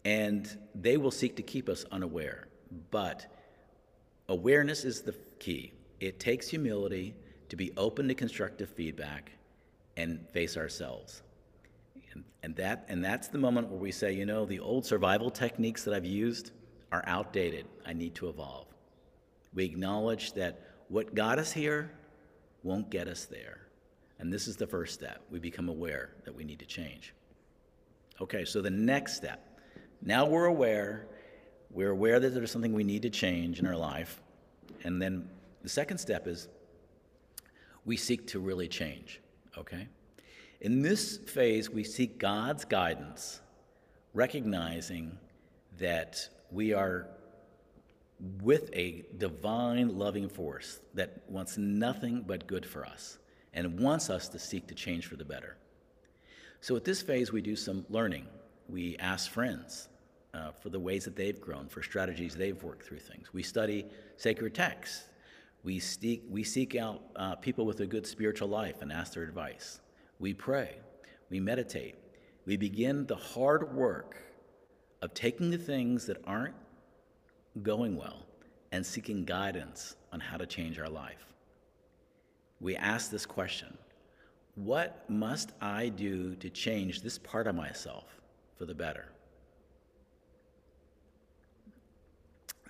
and 0.03 0.57
they 0.75 0.97
will 0.97 1.11
seek 1.11 1.37
to 1.37 1.43
keep 1.43 1.69
us 1.69 1.85
unaware. 1.91 2.47
But 2.91 3.25
Awareness 4.29 4.85
is 4.85 5.01
the 5.01 5.13
key. 5.39 5.73
It 5.99 6.19
takes 6.19 6.47
humility 6.47 7.13
to 7.49 7.55
be 7.57 7.73
open 7.75 8.07
to 8.07 8.13
constructive 8.13 8.69
feedback 8.69 9.33
and 9.97 10.25
face 10.29 10.55
ourselves. 10.55 11.23
And, 12.13 12.23
and, 12.43 12.55
that, 12.57 12.85
and 12.87 13.03
that's 13.03 13.27
the 13.27 13.37
moment 13.37 13.69
where 13.69 13.79
we 13.79 13.91
say, 13.91 14.13
you 14.13 14.25
know, 14.25 14.45
the 14.45 14.59
old 14.59 14.85
survival 14.85 15.29
techniques 15.29 15.83
that 15.83 15.93
I've 15.93 16.05
used 16.05 16.51
are 16.91 17.03
outdated. 17.07 17.65
I 17.85 17.93
need 17.93 18.15
to 18.15 18.29
evolve. 18.29 18.67
We 19.53 19.65
acknowledge 19.65 20.33
that 20.33 20.61
what 20.89 21.15
got 21.15 21.39
us 21.39 21.51
here 21.51 21.91
won't 22.61 22.89
get 22.89 23.07
us 23.07 23.25
there. 23.25 23.67
And 24.19 24.31
this 24.31 24.47
is 24.47 24.55
the 24.55 24.67
first 24.67 24.93
step. 24.93 25.21
We 25.29 25.39
become 25.39 25.69
aware 25.69 26.11
that 26.23 26.33
we 26.35 26.43
need 26.43 26.59
to 26.59 26.65
change. 26.65 27.13
Okay, 28.21 28.45
so 28.45 28.61
the 28.61 28.69
next 28.69 29.15
step. 29.15 29.59
Now 30.01 30.25
we're 30.25 30.45
aware. 30.45 31.07
We're 31.71 31.89
aware 31.89 32.19
that 32.19 32.29
there's 32.29 32.51
something 32.51 32.73
we 32.73 32.83
need 32.83 33.01
to 33.01 33.09
change 33.09 33.59
in 33.59 33.65
our 33.65 33.75
life. 33.75 34.21
And 34.83 35.01
then 35.01 35.27
the 35.63 35.69
second 35.69 35.97
step 35.97 36.27
is 36.27 36.47
we 37.85 37.97
seek 37.97 38.27
to 38.27 38.39
really 38.39 38.67
change, 38.67 39.21
okay? 39.57 39.87
In 40.63 40.81
this 40.81 41.17
phase, 41.17 41.69
we 41.69 41.83
seek 41.83 42.17
God's 42.17 42.63
guidance, 42.63 43.41
recognizing 44.13 45.17
that 45.77 46.29
we 46.51 46.73
are 46.73 47.09
with 48.41 48.69
a 48.71 49.03
divine 49.17 49.99
loving 49.99 50.29
force 50.29 50.79
that 50.93 51.21
wants 51.27 51.57
nothing 51.57 52.23
but 52.25 52.47
good 52.47 52.65
for 52.65 52.85
us 52.85 53.17
and 53.53 53.77
wants 53.77 54.09
us 54.09 54.29
to 54.29 54.39
seek 54.39 54.65
to 54.67 54.73
change 54.73 55.07
for 55.07 55.17
the 55.17 55.25
better. 55.25 55.57
So 56.61 56.77
at 56.77 56.85
this 56.85 57.01
phase, 57.01 57.33
we 57.33 57.41
do 57.41 57.57
some 57.57 57.85
learning. 57.89 58.25
We 58.69 58.95
ask 58.99 59.29
friends 59.29 59.89
uh, 60.33 60.51
for 60.51 60.69
the 60.69 60.79
ways 60.79 61.03
that 61.03 61.17
they've 61.17 61.41
grown, 61.41 61.67
for 61.67 61.83
strategies 61.83 62.35
they've 62.35 62.63
worked 62.63 62.83
through 62.87 62.99
things. 62.99 63.33
We 63.33 63.43
study 63.43 63.85
sacred 64.15 64.55
texts. 64.55 65.09
We 65.61 65.79
seek, 65.79 66.23
we 66.29 66.45
seek 66.45 66.77
out 66.77 67.01
uh, 67.17 67.35
people 67.35 67.65
with 67.65 67.81
a 67.81 67.85
good 67.85 68.07
spiritual 68.07 68.47
life 68.47 68.81
and 68.81 68.93
ask 68.93 69.11
their 69.11 69.23
advice. 69.23 69.81
We 70.23 70.33
pray. 70.33 70.77
We 71.29 71.41
meditate. 71.41 71.95
We 72.45 72.55
begin 72.55 73.05
the 73.07 73.15
hard 73.17 73.75
work 73.75 74.15
of 75.01 75.13
taking 75.13 75.51
the 75.51 75.57
things 75.57 76.05
that 76.05 76.15
aren't 76.25 76.55
going 77.61 77.97
well 77.97 78.25
and 78.71 78.85
seeking 78.85 79.25
guidance 79.25 79.97
on 80.13 80.21
how 80.21 80.37
to 80.37 80.45
change 80.45 80.79
our 80.79 80.87
life. 80.87 81.25
We 82.61 82.77
ask 82.77 83.11
this 83.11 83.25
question 83.25 83.77
What 84.55 85.03
must 85.09 85.51
I 85.59 85.89
do 85.89 86.35
to 86.35 86.49
change 86.49 87.01
this 87.01 87.17
part 87.17 87.45
of 87.45 87.55
myself 87.55 88.05
for 88.57 88.63
the 88.63 88.73
better? 88.73 89.09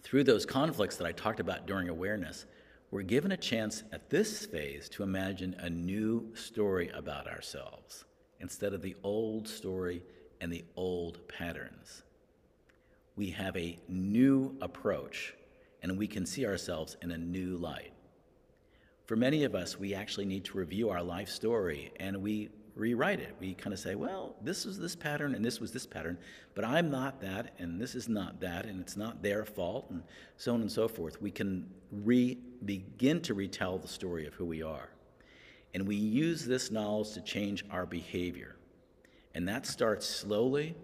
through 0.02 0.24
those 0.24 0.46
conflicts 0.46 0.98
that 0.98 1.06
I 1.06 1.12
talked 1.12 1.40
about 1.40 1.68
during 1.68 1.88
awareness, 1.88 2.46
we're 2.94 3.02
given 3.02 3.32
a 3.32 3.38
chance 3.38 3.82
at 3.92 4.12
this 4.12 4.46
phase 4.46 4.88
to 4.88 5.02
imagine 5.02 5.56
a 5.58 5.68
new 5.68 6.30
story 6.36 6.92
about 6.94 7.26
ourselves 7.26 8.06
instead 8.40 8.72
of 8.72 8.84
the 8.84 8.96
old 9.02 9.48
story 9.48 10.04
and 10.40 10.54
the 10.54 10.64
old 10.76 11.28
patterns. 11.28 12.04
We 13.16 13.32
have 13.32 13.58
a 13.58 13.80
new 13.88 14.56
approach 14.62 15.34
and 15.82 15.98
we 15.98 16.06
can 16.06 16.24
see 16.28 16.46
ourselves 16.46 16.96
in 17.02 17.10
a 17.10 17.18
new 17.18 17.58
light. 17.58 17.94
For 19.08 19.16
many 19.16 19.44
of 19.44 19.56
us, 19.56 19.80
we 19.80 19.96
actually 19.96 20.26
need 20.26 20.46
to 20.46 20.60
review 20.60 20.92
our 20.92 21.02
life 21.02 21.30
story 21.30 21.92
and 22.00 22.22
we 22.22 22.50
rewrite 22.76 23.20
it. 23.20 23.36
We 23.40 23.56
kind 23.56 23.74
of 23.74 23.80
say, 23.80 23.96
well, 23.96 24.36
this 24.44 24.66
was 24.66 24.78
this 24.78 24.96
pattern 24.96 25.34
and 25.34 25.44
this 25.44 25.60
was 25.60 25.72
this 25.72 25.88
pattern, 25.88 26.20
but 26.54 26.64
I'm 26.64 26.92
not 26.92 27.22
that 27.22 27.56
and 27.58 27.82
this 27.82 27.96
is 27.96 28.08
not 28.08 28.40
that 28.42 28.66
and 28.66 28.80
it's 28.80 28.98
not 28.98 29.24
their 29.24 29.46
fault 29.46 29.88
and 29.90 30.04
so 30.38 30.54
on 30.54 30.62
and 30.62 30.72
so 30.72 30.88
forth. 30.88 31.20
We 31.20 31.32
can 31.32 31.68
re- 31.92 32.38
begin 32.66 33.22
to 33.22 33.34
retell 33.34 33.78
the 33.78 33.88
story 33.88 34.26
of 34.26 34.34
who 34.34 34.46
we 34.46 34.62
are. 34.62 34.90
And 35.74 35.88
we 35.88 35.96
use 35.96 36.46
this 36.46 36.72
knowledge 36.72 37.12
to 37.14 37.22
change 37.22 37.66
our 37.72 37.86
behavior. 37.86 38.56
And 39.34 39.48
that 39.48 39.66
starts 39.66 40.08
slowly 40.08 40.76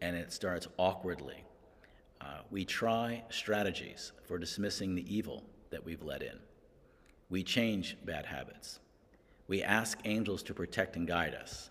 and 0.00 0.16
it 0.16 0.32
starts 0.32 0.68
awkwardly. 0.78 1.44
Uh, 2.20 2.40
we 2.50 2.64
try 2.64 3.22
strategies 3.30 4.12
for 4.24 4.38
dismissing 4.38 4.94
the 4.94 5.14
evil 5.14 5.44
that 5.70 5.84
we've 5.84 6.02
let 6.02 6.22
in. 6.22 6.38
We 7.30 7.42
change 7.42 7.96
bad 8.04 8.26
habits. 8.26 8.80
We 9.46 9.62
ask 9.62 9.98
angels 10.04 10.42
to 10.44 10.54
protect 10.54 10.96
and 10.96 11.06
guide 11.06 11.34
us. 11.34 11.70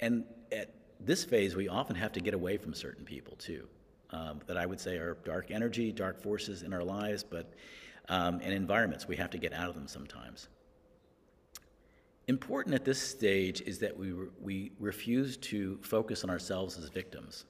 And 0.00 0.24
at 0.52 0.74
this 1.00 1.24
phase, 1.24 1.54
we 1.54 1.68
often 1.68 1.96
have 1.96 2.12
to 2.12 2.20
get 2.20 2.34
away 2.34 2.56
from 2.56 2.74
certain 2.74 3.04
people 3.04 3.36
too, 3.36 3.68
um, 4.10 4.40
that 4.46 4.56
I 4.56 4.66
would 4.66 4.80
say 4.80 4.96
are 4.96 5.16
dark 5.24 5.50
energy, 5.50 5.92
dark 5.92 6.20
forces 6.20 6.62
in 6.62 6.72
our 6.72 6.82
lives, 6.82 7.22
but 7.22 7.52
um, 8.08 8.40
and 8.42 8.52
environments. 8.52 9.08
We 9.08 9.16
have 9.16 9.30
to 9.30 9.38
get 9.38 9.52
out 9.52 9.68
of 9.68 9.74
them 9.74 9.88
sometimes. 9.88 10.48
Important 12.26 12.74
at 12.74 12.84
this 12.84 13.00
stage 13.00 13.60
is 13.62 13.78
that 13.80 13.96
we, 13.96 14.12
re- 14.12 14.28
we 14.40 14.72
refuse 14.78 15.36
to 15.36 15.78
focus 15.82 16.24
on 16.24 16.30
ourselves 16.30 16.78
as 16.78 16.88
victims. 16.88 17.44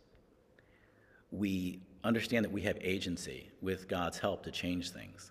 We 1.31 1.81
understand 2.03 2.45
that 2.45 2.53
we 2.53 2.63
have 2.63 2.77
agency 2.81 3.51
with 3.63 3.89
God's 3.89 4.19
help 4.19 4.43
to 4.45 4.51
change 4.51 4.91
things. 4.91 5.31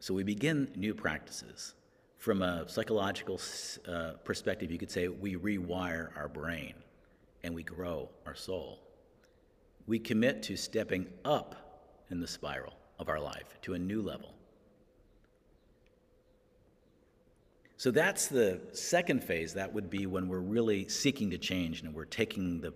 So 0.00 0.12
we 0.12 0.22
begin 0.22 0.68
new 0.76 0.94
practices. 0.94 1.74
From 2.18 2.42
a 2.42 2.68
psychological 2.68 3.40
uh, 3.88 4.12
perspective, 4.22 4.70
you 4.70 4.78
could 4.78 4.90
say 4.90 5.08
we 5.08 5.36
rewire 5.36 6.10
our 6.16 6.28
brain 6.28 6.74
and 7.42 7.54
we 7.54 7.62
grow 7.62 8.08
our 8.26 8.34
soul. 8.34 8.80
We 9.86 9.98
commit 9.98 10.42
to 10.44 10.56
stepping 10.56 11.06
up 11.24 12.00
in 12.10 12.20
the 12.20 12.26
spiral 12.26 12.74
of 12.98 13.08
our 13.08 13.20
life 13.20 13.58
to 13.62 13.74
a 13.74 13.78
new 13.78 14.02
level. 14.02 14.34
So 17.76 17.90
that's 17.90 18.28
the 18.28 18.60
second 18.72 19.22
phase. 19.22 19.52
That 19.54 19.72
would 19.74 19.90
be 19.90 20.06
when 20.06 20.28
we're 20.28 20.38
really 20.38 20.88
seeking 20.88 21.30
to 21.30 21.38
change 21.38 21.82
and 21.82 21.94
we're 21.94 22.04
taking 22.04 22.60
the 22.60 22.72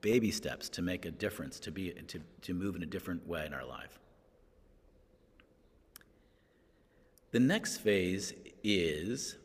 baby 0.00 0.30
steps 0.30 0.68
to 0.70 0.82
make 0.82 1.04
a 1.04 1.10
difference, 1.10 1.60
to, 1.60 1.70
be, 1.70 1.92
to, 1.92 2.20
to 2.42 2.54
move 2.54 2.74
in 2.74 2.82
a 2.82 2.86
different 2.86 3.26
way 3.28 3.44
in 3.46 3.54
our 3.54 3.64
life. 3.64 3.98
The 7.32 7.40
next 7.40 7.76
phase 7.76 8.32
is 8.64 9.36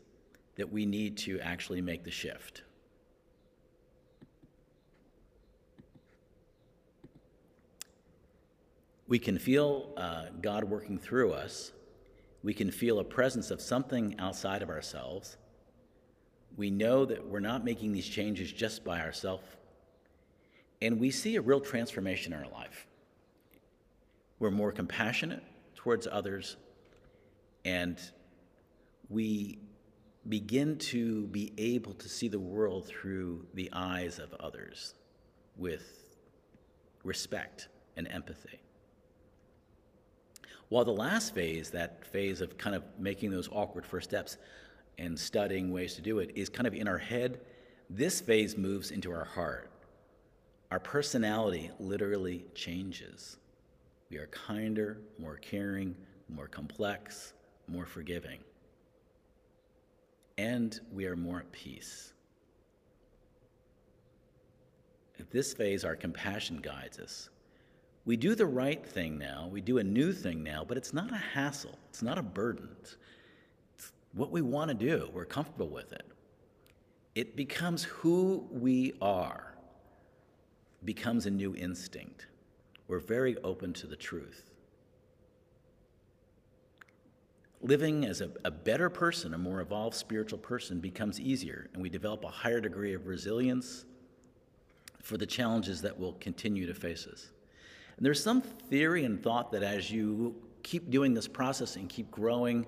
that 0.56 0.72
we 0.72 0.86
need 0.86 1.18
to 1.18 1.40
actually 1.40 1.82
make 1.82 2.04
the 2.04 2.12
shift. 2.12 2.64
We 9.08 9.20
can 9.20 9.38
feel 9.38 9.94
uh, 9.98 10.26
God 10.42 10.64
working 10.64 10.98
through 10.98 11.34
us 11.34 11.72
we 12.46 12.54
can 12.54 12.70
feel 12.70 13.00
a 13.00 13.04
presence 13.04 13.50
of 13.50 13.60
something 13.60 14.20
outside 14.20 14.62
of 14.62 14.70
ourselves. 14.70 15.36
We 16.56 16.70
know 16.70 17.04
that 17.06 17.28
we're 17.28 17.40
not 17.40 17.66
making 17.66 17.92
these 17.92 18.08
changes 18.08 18.52
just 18.52 18.86
by 18.86 19.02
ourselves. 19.02 19.44
And 20.80 21.00
we 21.00 21.10
see 21.10 21.38
a 21.38 21.42
real 21.42 21.60
transformation 21.60 22.34
in 22.34 22.40
our 22.40 22.52
life. 22.52 22.86
We're 24.38 24.52
more 24.52 24.72
compassionate 24.72 25.42
towards 25.74 26.06
others, 26.06 26.56
and 27.64 28.00
we 29.10 29.58
begin 30.30 30.78
to 30.78 31.26
be 31.28 31.52
able 31.58 31.96
to 31.96 32.08
see 32.08 32.28
the 32.28 32.38
world 32.38 32.86
through 32.86 33.48
the 33.56 33.72
eyes 33.74 34.20
of 34.20 34.32
others 34.36 34.94
with 35.58 36.06
respect 37.04 37.70
and 37.98 38.08
empathy. 38.08 38.60
While 40.70 40.86
the 40.86 40.92
last 40.92 41.34
phase, 41.34 41.70
that 41.72 42.06
phase 42.06 42.42
of 42.42 42.58
kind 42.58 42.76
of 42.76 42.84
making 42.98 43.32
those 43.32 43.50
awkward 43.52 43.86
first 43.86 44.10
steps 44.10 44.38
and 44.98 45.20
studying 45.20 45.72
ways 45.72 45.96
to 45.96 46.02
do 46.02 46.20
it, 46.20 46.32
is 46.36 46.50
kind 46.50 46.66
of 46.66 46.74
in 46.74 46.88
our 46.88 46.98
head, 46.98 47.42
this 47.90 48.22
phase 48.22 48.58
moves 48.58 48.92
into 48.92 49.12
our 49.12 49.26
heart. 49.26 49.70
Our 50.72 50.80
personality 50.80 51.70
literally 51.80 52.46
changes. 52.56 53.38
We 54.10 54.18
are 54.18 54.28
kinder, 54.28 55.00
more 55.20 55.38
caring, 55.38 55.96
more 56.30 56.48
complex, 56.48 57.34
more 57.68 57.86
forgiving. 57.86 58.40
And 60.38 60.80
we 60.92 61.06
are 61.06 61.16
more 61.16 61.40
at 61.40 61.52
peace. 61.52 62.14
At 65.20 65.32
this 65.32 65.54
phase, 65.54 65.86
our 65.86 65.96
compassion 65.96 66.58
guides 66.58 67.00
us. 67.00 67.30
We 68.06 68.18
do 68.18 68.36
the 68.36 68.46
right 68.46 68.86
thing 68.86 69.18
now, 69.18 69.50
we 69.52 69.62
do 69.62 69.80
a 69.80 69.84
new 69.84 70.14
thing 70.14 70.44
now, 70.44 70.64
but 70.64 70.78
it's 70.78 70.94
not 70.94 71.12
a 71.12 71.18
hassle, 71.18 71.78
it's 71.90 72.04
not 72.04 72.20
a 72.20 72.24
burden. 72.24 72.70
It's, 72.80 72.98
what 74.14 74.32
we 74.32 74.42
want 74.42 74.70
to 74.70 74.76
do, 74.76 75.10
we're 75.12 75.26
comfortable 75.26 75.68
with 75.68 75.92
it. 75.92 76.06
It 77.16 77.36
becomes 77.36 77.84
who 77.84 78.48
we 78.52 78.94
are, 79.02 79.56
becomes 80.84 81.26
a 81.26 81.32
new 81.32 81.56
instinct. 81.56 82.28
We're 82.88 83.00
very 83.00 83.38
open 83.38 83.74
to 83.74 83.88
the 83.88 83.96
truth. 83.96 84.52
Living 87.62 88.06
as 88.06 88.22
a, 88.22 88.30
a 88.44 88.52
better 88.52 88.90
person, 88.92 89.34
a 89.34 89.38
more 89.38 89.62
evolved 89.62 89.96
spiritual 89.96 90.38
person, 90.38 90.80
becomes 90.80 91.20
easier, 91.20 91.68
and 91.74 91.82
we 91.82 91.90
develop 91.90 92.24
a 92.24 92.30
higher 92.30 92.62
degree 92.62 92.94
of 92.94 93.08
resilience 93.08 93.86
for 95.02 95.18
the 95.18 95.26
challenges 95.26 95.82
that 95.82 96.00
will 96.00 96.14
continue 96.14 96.68
to 96.68 96.74
face 96.76 97.08
us. 97.08 97.32
And 97.98 98.06
there's 98.06 98.22
some 98.22 98.42
theory 98.42 99.06
and 99.06 99.22
thought 99.22 99.52
that 99.52 99.64
as 99.64 99.90
you 99.90 100.36
keep 100.64 100.90
doing 100.90 101.14
this 101.14 101.28
process 101.28 101.76
and 101.76 101.88
keep 101.88 102.12
growing, 102.12 102.66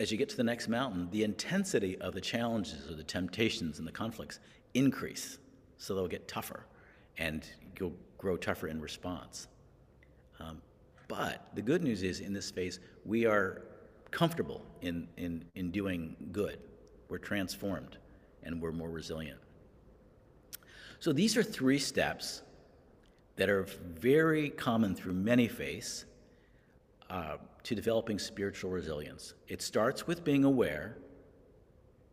as 0.00 0.10
you 0.10 0.18
get 0.18 0.28
to 0.30 0.36
the 0.36 0.44
next 0.44 0.68
mountain, 0.68 1.08
the 1.10 1.24
intensity 1.24 1.98
of 1.98 2.14
the 2.14 2.20
challenges 2.20 2.90
or 2.90 2.94
the 2.94 3.02
temptations 3.02 3.78
and 3.78 3.86
the 3.86 3.92
conflicts 3.92 4.40
increase. 4.74 5.38
So 5.78 5.94
they'll 5.94 6.08
get 6.08 6.26
tougher 6.28 6.66
and 7.18 7.44
you'll 7.78 7.94
grow 8.18 8.36
tougher 8.36 8.68
in 8.68 8.80
response. 8.80 9.48
Um, 10.40 10.62
but 11.08 11.48
the 11.54 11.62
good 11.62 11.82
news 11.82 12.02
is 12.02 12.20
in 12.20 12.32
this 12.32 12.50
phase, 12.50 12.80
we 13.04 13.26
are 13.26 13.62
comfortable 14.10 14.64
in, 14.80 15.08
in, 15.16 15.44
in 15.54 15.70
doing 15.70 16.16
good. 16.32 16.58
We're 17.08 17.18
transformed 17.18 17.98
and 18.42 18.60
we're 18.60 18.72
more 18.72 18.90
resilient. 18.90 19.38
So 21.00 21.12
these 21.12 21.36
are 21.36 21.42
three 21.42 21.78
steps 21.78 22.42
that 23.36 23.48
are 23.48 23.66
very 23.98 24.50
common 24.50 24.94
through 24.94 25.14
many 25.14 25.48
faiths 25.48 26.04
uh, 27.10 27.36
to 27.64 27.74
developing 27.74 28.18
spiritual 28.18 28.70
resilience. 28.70 29.34
It 29.48 29.62
starts 29.62 30.06
with 30.06 30.24
being 30.24 30.44
aware, 30.44 30.96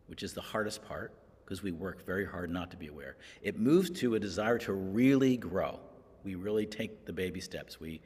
which 0.06 0.22
is 0.22 0.32
the 0.32 0.40
hardest 0.40 0.84
part 0.84 1.12
because 1.44 1.62
we 1.62 1.72
work 1.72 2.04
very 2.06 2.24
hard 2.24 2.50
not 2.50 2.70
to 2.70 2.76
be 2.76 2.86
aware. 2.86 3.16
It 3.42 3.58
moves 3.58 3.90
to 4.00 4.14
a 4.14 4.20
desire 4.20 4.58
to 4.58 4.72
really 4.72 5.36
grow. 5.36 5.80
We 6.24 6.34
really 6.34 6.66
take 6.66 7.04
the 7.04 7.12
baby 7.12 7.40
steps. 7.40 7.80
We 7.80 8.00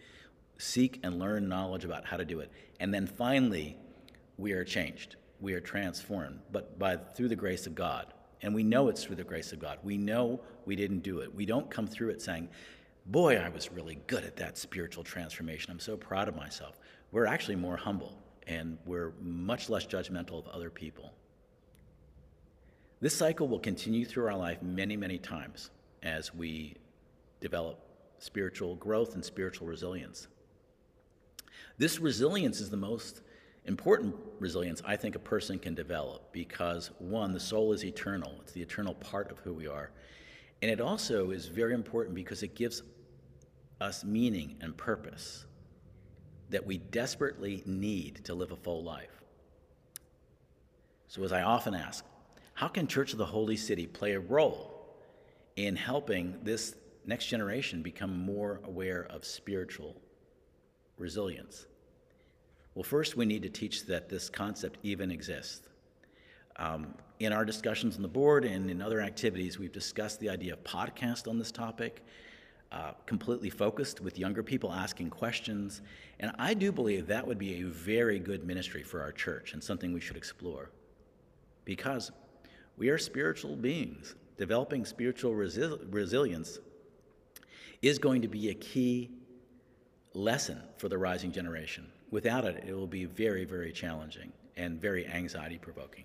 seek 0.58 1.00
and 1.02 1.18
learn 1.18 1.48
knowledge 1.48 1.84
about 1.84 2.06
how 2.06 2.16
to 2.16 2.24
do 2.24 2.40
it. 2.40 2.50
And 2.80 2.92
then 2.92 3.06
finally, 3.06 3.76
we 4.38 4.52
are 4.52 4.64
changed. 4.64 5.16
We 5.40 5.52
are 5.52 5.60
transformed, 5.60 6.40
but 6.50 6.78
by 6.78 6.96
through 6.96 7.28
the 7.28 7.36
grace 7.36 7.66
of 7.66 7.74
God. 7.74 8.12
And 8.42 8.54
we 8.54 8.62
know 8.62 8.88
it's 8.88 9.04
through 9.04 9.16
the 9.16 9.24
grace 9.24 9.52
of 9.52 9.58
God. 9.58 9.78
We 9.82 9.96
know 9.96 10.40
we 10.64 10.76
didn't 10.76 11.00
do 11.00 11.20
it. 11.20 11.34
We 11.34 11.46
don't 11.46 11.70
come 11.70 11.86
through 11.86 12.10
it 12.10 12.22
saying, 12.22 12.48
boy, 13.06 13.36
I 13.36 13.48
was 13.48 13.70
really 13.70 13.98
good 14.06 14.24
at 14.24 14.36
that 14.36 14.58
spiritual 14.58 15.04
transformation. 15.04 15.70
I'm 15.70 15.80
so 15.80 15.96
proud 15.96 16.28
of 16.28 16.36
myself. 16.36 16.78
We're 17.12 17.26
actually 17.26 17.56
more 17.56 17.76
humble 17.76 18.18
and 18.46 18.78
we're 18.84 19.12
much 19.20 19.68
less 19.68 19.86
judgmental 19.86 20.38
of 20.38 20.48
other 20.48 20.70
people. 20.70 21.12
This 23.00 23.14
cycle 23.14 23.48
will 23.48 23.58
continue 23.58 24.04
through 24.04 24.26
our 24.26 24.36
life 24.36 24.62
many, 24.62 24.96
many 24.96 25.18
times 25.18 25.70
as 26.02 26.34
we 26.34 26.76
develop 27.40 27.80
spiritual 28.18 28.76
growth 28.76 29.14
and 29.14 29.24
spiritual 29.24 29.66
resilience. 29.66 30.28
This 31.78 31.98
resilience 31.98 32.60
is 32.60 32.70
the 32.70 32.76
most 32.76 33.22
important 33.66 34.14
resilience 34.40 34.80
I 34.84 34.96
think 34.96 35.14
a 35.14 35.20
person 35.20 35.58
can 35.58 35.74
develop 35.74 36.32
because, 36.32 36.90
one, 36.98 37.32
the 37.32 37.40
soul 37.40 37.72
is 37.72 37.84
eternal, 37.84 38.32
it's 38.40 38.52
the 38.52 38.62
eternal 38.62 38.94
part 38.94 39.30
of 39.30 39.38
who 39.40 39.52
we 39.52 39.66
are. 39.66 39.90
And 40.62 40.70
it 40.70 40.80
also 40.80 41.30
is 41.30 41.46
very 41.46 41.74
important 41.74 42.14
because 42.14 42.42
it 42.42 42.54
gives 42.54 42.82
us 43.80 44.04
meaning 44.04 44.56
and 44.60 44.76
purpose 44.76 45.44
that 46.50 46.66
we 46.66 46.78
desperately 46.78 47.62
need 47.66 48.24
to 48.24 48.34
live 48.34 48.52
a 48.52 48.56
full 48.56 48.82
life. 48.82 49.22
So, 51.08 51.22
as 51.24 51.32
I 51.32 51.42
often 51.42 51.74
ask, 51.74 52.04
How 52.54 52.68
can 52.68 52.86
Church 52.86 53.12
of 53.12 53.18
the 53.18 53.26
Holy 53.26 53.56
City 53.56 53.86
play 53.86 54.12
a 54.12 54.20
role 54.20 54.86
in 55.56 55.76
helping 55.76 56.38
this 56.42 56.74
next 57.04 57.26
generation 57.26 57.82
become 57.82 58.18
more 58.24 58.60
aware 58.64 59.06
of 59.10 59.24
spiritual 59.24 59.96
resilience? 60.98 61.66
Well, 62.74 62.82
first, 62.82 63.16
we 63.16 63.24
need 63.24 63.42
to 63.42 63.48
teach 63.48 63.86
that 63.86 64.08
this 64.08 64.28
concept 64.28 64.78
even 64.82 65.10
exists. 65.10 65.68
Um, 66.56 66.94
in 67.20 67.32
our 67.32 67.44
discussions 67.44 67.96
on 67.96 68.02
the 68.02 68.08
board 68.08 68.44
and 68.44 68.70
in 68.70 68.82
other 68.82 69.00
activities, 69.00 69.58
we've 69.58 69.72
discussed 69.72 70.20
the 70.20 70.28
idea 70.28 70.54
of 70.54 70.64
podcast 70.64 71.28
on 71.28 71.38
this 71.38 71.50
topic, 71.50 72.04
uh, 72.72 72.92
completely 73.06 73.50
focused 73.50 74.00
with 74.00 74.18
younger 74.18 74.42
people 74.42 74.72
asking 74.72 75.10
questions. 75.10 75.82
And 76.20 76.32
I 76.38 76.54
do 76.54 76.72
believe 76.72 77.06
that 77.06 77.26
would 77.26 77.38
be 77.38 77.60
a 77.60 77.64
very 77.64 78.18
good 78.18 78.44
ministry 78.44 78.82
for 78.82 79.00
our 79.00 79.12
church 79.12 79.52
and 79.52 79.62
something 79.62 79.92
we 79.92 80.00
should 80.00 80.16
explore. 80.16 80.70
Because 81.64 82.10
we 82.76 82.88
are 82.88 82.98
spiritual 82.98 83.56
beings. 83.56 84.14
Developing 84.36 84.84
spiritual 84.84 85.32
resi- 85.32 85.78
resilience 85.90 86.58
is 87.82 87.98
going 87.98 88.22
to 88.22 88.28
be 88.28 88.50
a 88.50 88.54
key 88.54 89.10
lesson 90.12 90.60
for 90.76 90.88
the 90.88 90.98
rising 90.98 91.32
generation. 91.32 91.86
Without 92.10 92.44
it, 92.44 92.64
it 92.66 92.74
will 92.74 92.86
be 92.86 93.04
very, 93.04 93.44
very 93.44 93.72
challenging 93.72 94.32
and 94.56 94.80
very 94.80 95.06
anxiety 95.06 95.58
provoking. 95.58 96.04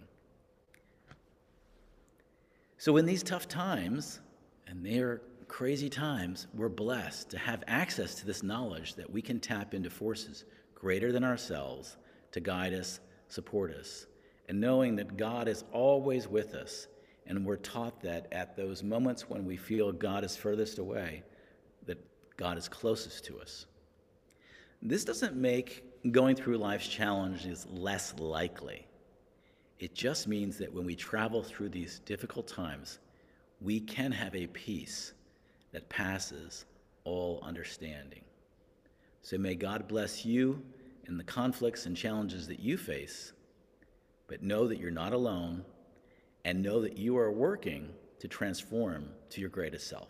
So, 2.78 2.98
in 2.98 3.06
these 3.06 3.24
tough 3.24 3.48
times, 3.48 4.20
and 4.68 4.86
they 4.86 5.00
are 5.00 5.22
crazy 5.52 5.90
times, 5.90 6.48
we're 6.54 6.70
blessed 6.70 7.30
to 7.30 7.38
have 7.38 7.62
access 7.68 8.16
to 8.16 8.26
this 8.26 8.42
knowledge 8.42 8.96
that 8.96 9.12
we 9.12 9.22
can 9.22 9.38
tap 9.38 9.74
into 9.74 9.90
forces 9.90 10.46
greater 10.74 11.12
than 11.12 11.26
ourselves 11.26 11.98
to 12.32 12.40
guide 12.40 12.74
us, 12.74 13.02
support 13.28 13.74
us, 13.74 14.08
and 14.48 14.62
knowing 14.62 14.96
that 14.96 15.18
God 15.18 15.50
is 15.50 15.66
always 15.74 16.26
with 16.26 16.56
us. 16.56 16.88
And 17.28 17.46
we're 17.46 17.58
taught 17.58 18.00
that 18.02 18.32
at 18.32 18.56
those 18.56 18.82
moments 18.82 19.30
when 19.30 19.46
we 19.46 19.58
feel 19.58 19.92
God 19.92 20.24
is 20.24 20.38
furthest 20.38 20.80
away, 20.80 21.22
that 21.86 22.00
God 22.38 22.58
is 22.58 22.70
closest 22.70 23.26
to 23.26 23.42
us. 23.42 23.66
This 24.82 25.04
doesn't 25.04 25.36
make 25.36 25.84
going 26.12 26.38
through 26.38 26.60
life's 26.60 26.88
challenges 26.88 27.68
less 27.70 28.18
likely. 28.18 28.88
It 29.80 29.96
just 29.96 30.30
means 30.30 30.58
that 30.60 30.74
when 30.74 30.86
we 30.86 30.96
travel 30.96 31.44
through 31.44 31.70
these 31.70 32.00
difficult 32.00 32.48
times, 32.48 33.00
we 33.60 33.82
can 33.82 34.14
have 34.14 34.34
a 34.34 34.48
peace 34.48 35.12
that 35.72 35.90
passes 35.90 36.66
all 37.04 37.40
understanding. 37.44 38.22
So 39.22 39.38
may 39.38 39.56
God 39.56 39.88
bless 39.88 40.26
you 40.26 40.62
in 41.08 41.18
the 41.18 41.24
conflicts 41.24 41.86
and 41.86 41.96
challenges 41.96 42.48
that 42.48 42.60
you 42.60 42.78
face, 42.78 43.34
but 44.28 44.42
know 44.42 44.68
that 44.68 44.80
you're 44.80 44.92
not 44.92 45.14
alone 45.14 45.64
and 46.46 46.62
know 46.62 46.82
that 46.82 46.98
you 46.98 47.18
are 47.18 47.32
working 47.32 47.90
to 48.20 48.28
transform 48.28 49.10
to 49.30 49.42
your 49.42 49.50
greatest 49.50 49.88
self. 49.88 50.10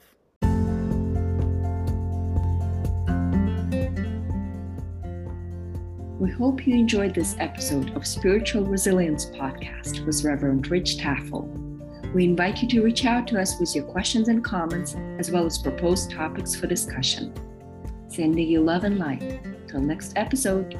We 6.19 6.29
hope 6.29 6.67
you 6.67 6.75
enjoyed 6.75 7.15
this 7.15 7.35
episode 7.39 7.95
of 7.95 8.05
Spiritual 8.05 8.65
Resilience 8.65 9.25
Podcast 9.25 10.05
with 10.05 10.23
Reverend 10.23 10.69
Rich 10.69 10.97
Tafel. 10.97 11.60
We 12.13 12.25
invite 12.25 12.61
you 12.61 12.67
to 12.69 12.81
reach 12.81 13.05
out 13.05 13.25
to 13.27 13.39
us 13.39 13.59
with 13.59 13.73
your 13.73 13.85
questions 13.85 14.27
and 14.27 14.43
comments, 14.43 14.95
as 15.17 15.31
well 15.31 15.45
as 15.45 15.57
proposed 15.57 16.11
topics 16.11 16.53
for 16.53 16.67
discussion. 16.67 17.33
Sending 18.07 18.47
you 18.47 18.61
love 18.61 18.83
and 18.83 18.99
light. 18.99 19.39
Till 19.67 19.79
next 19.79 20.17
episode. 20.17 20.77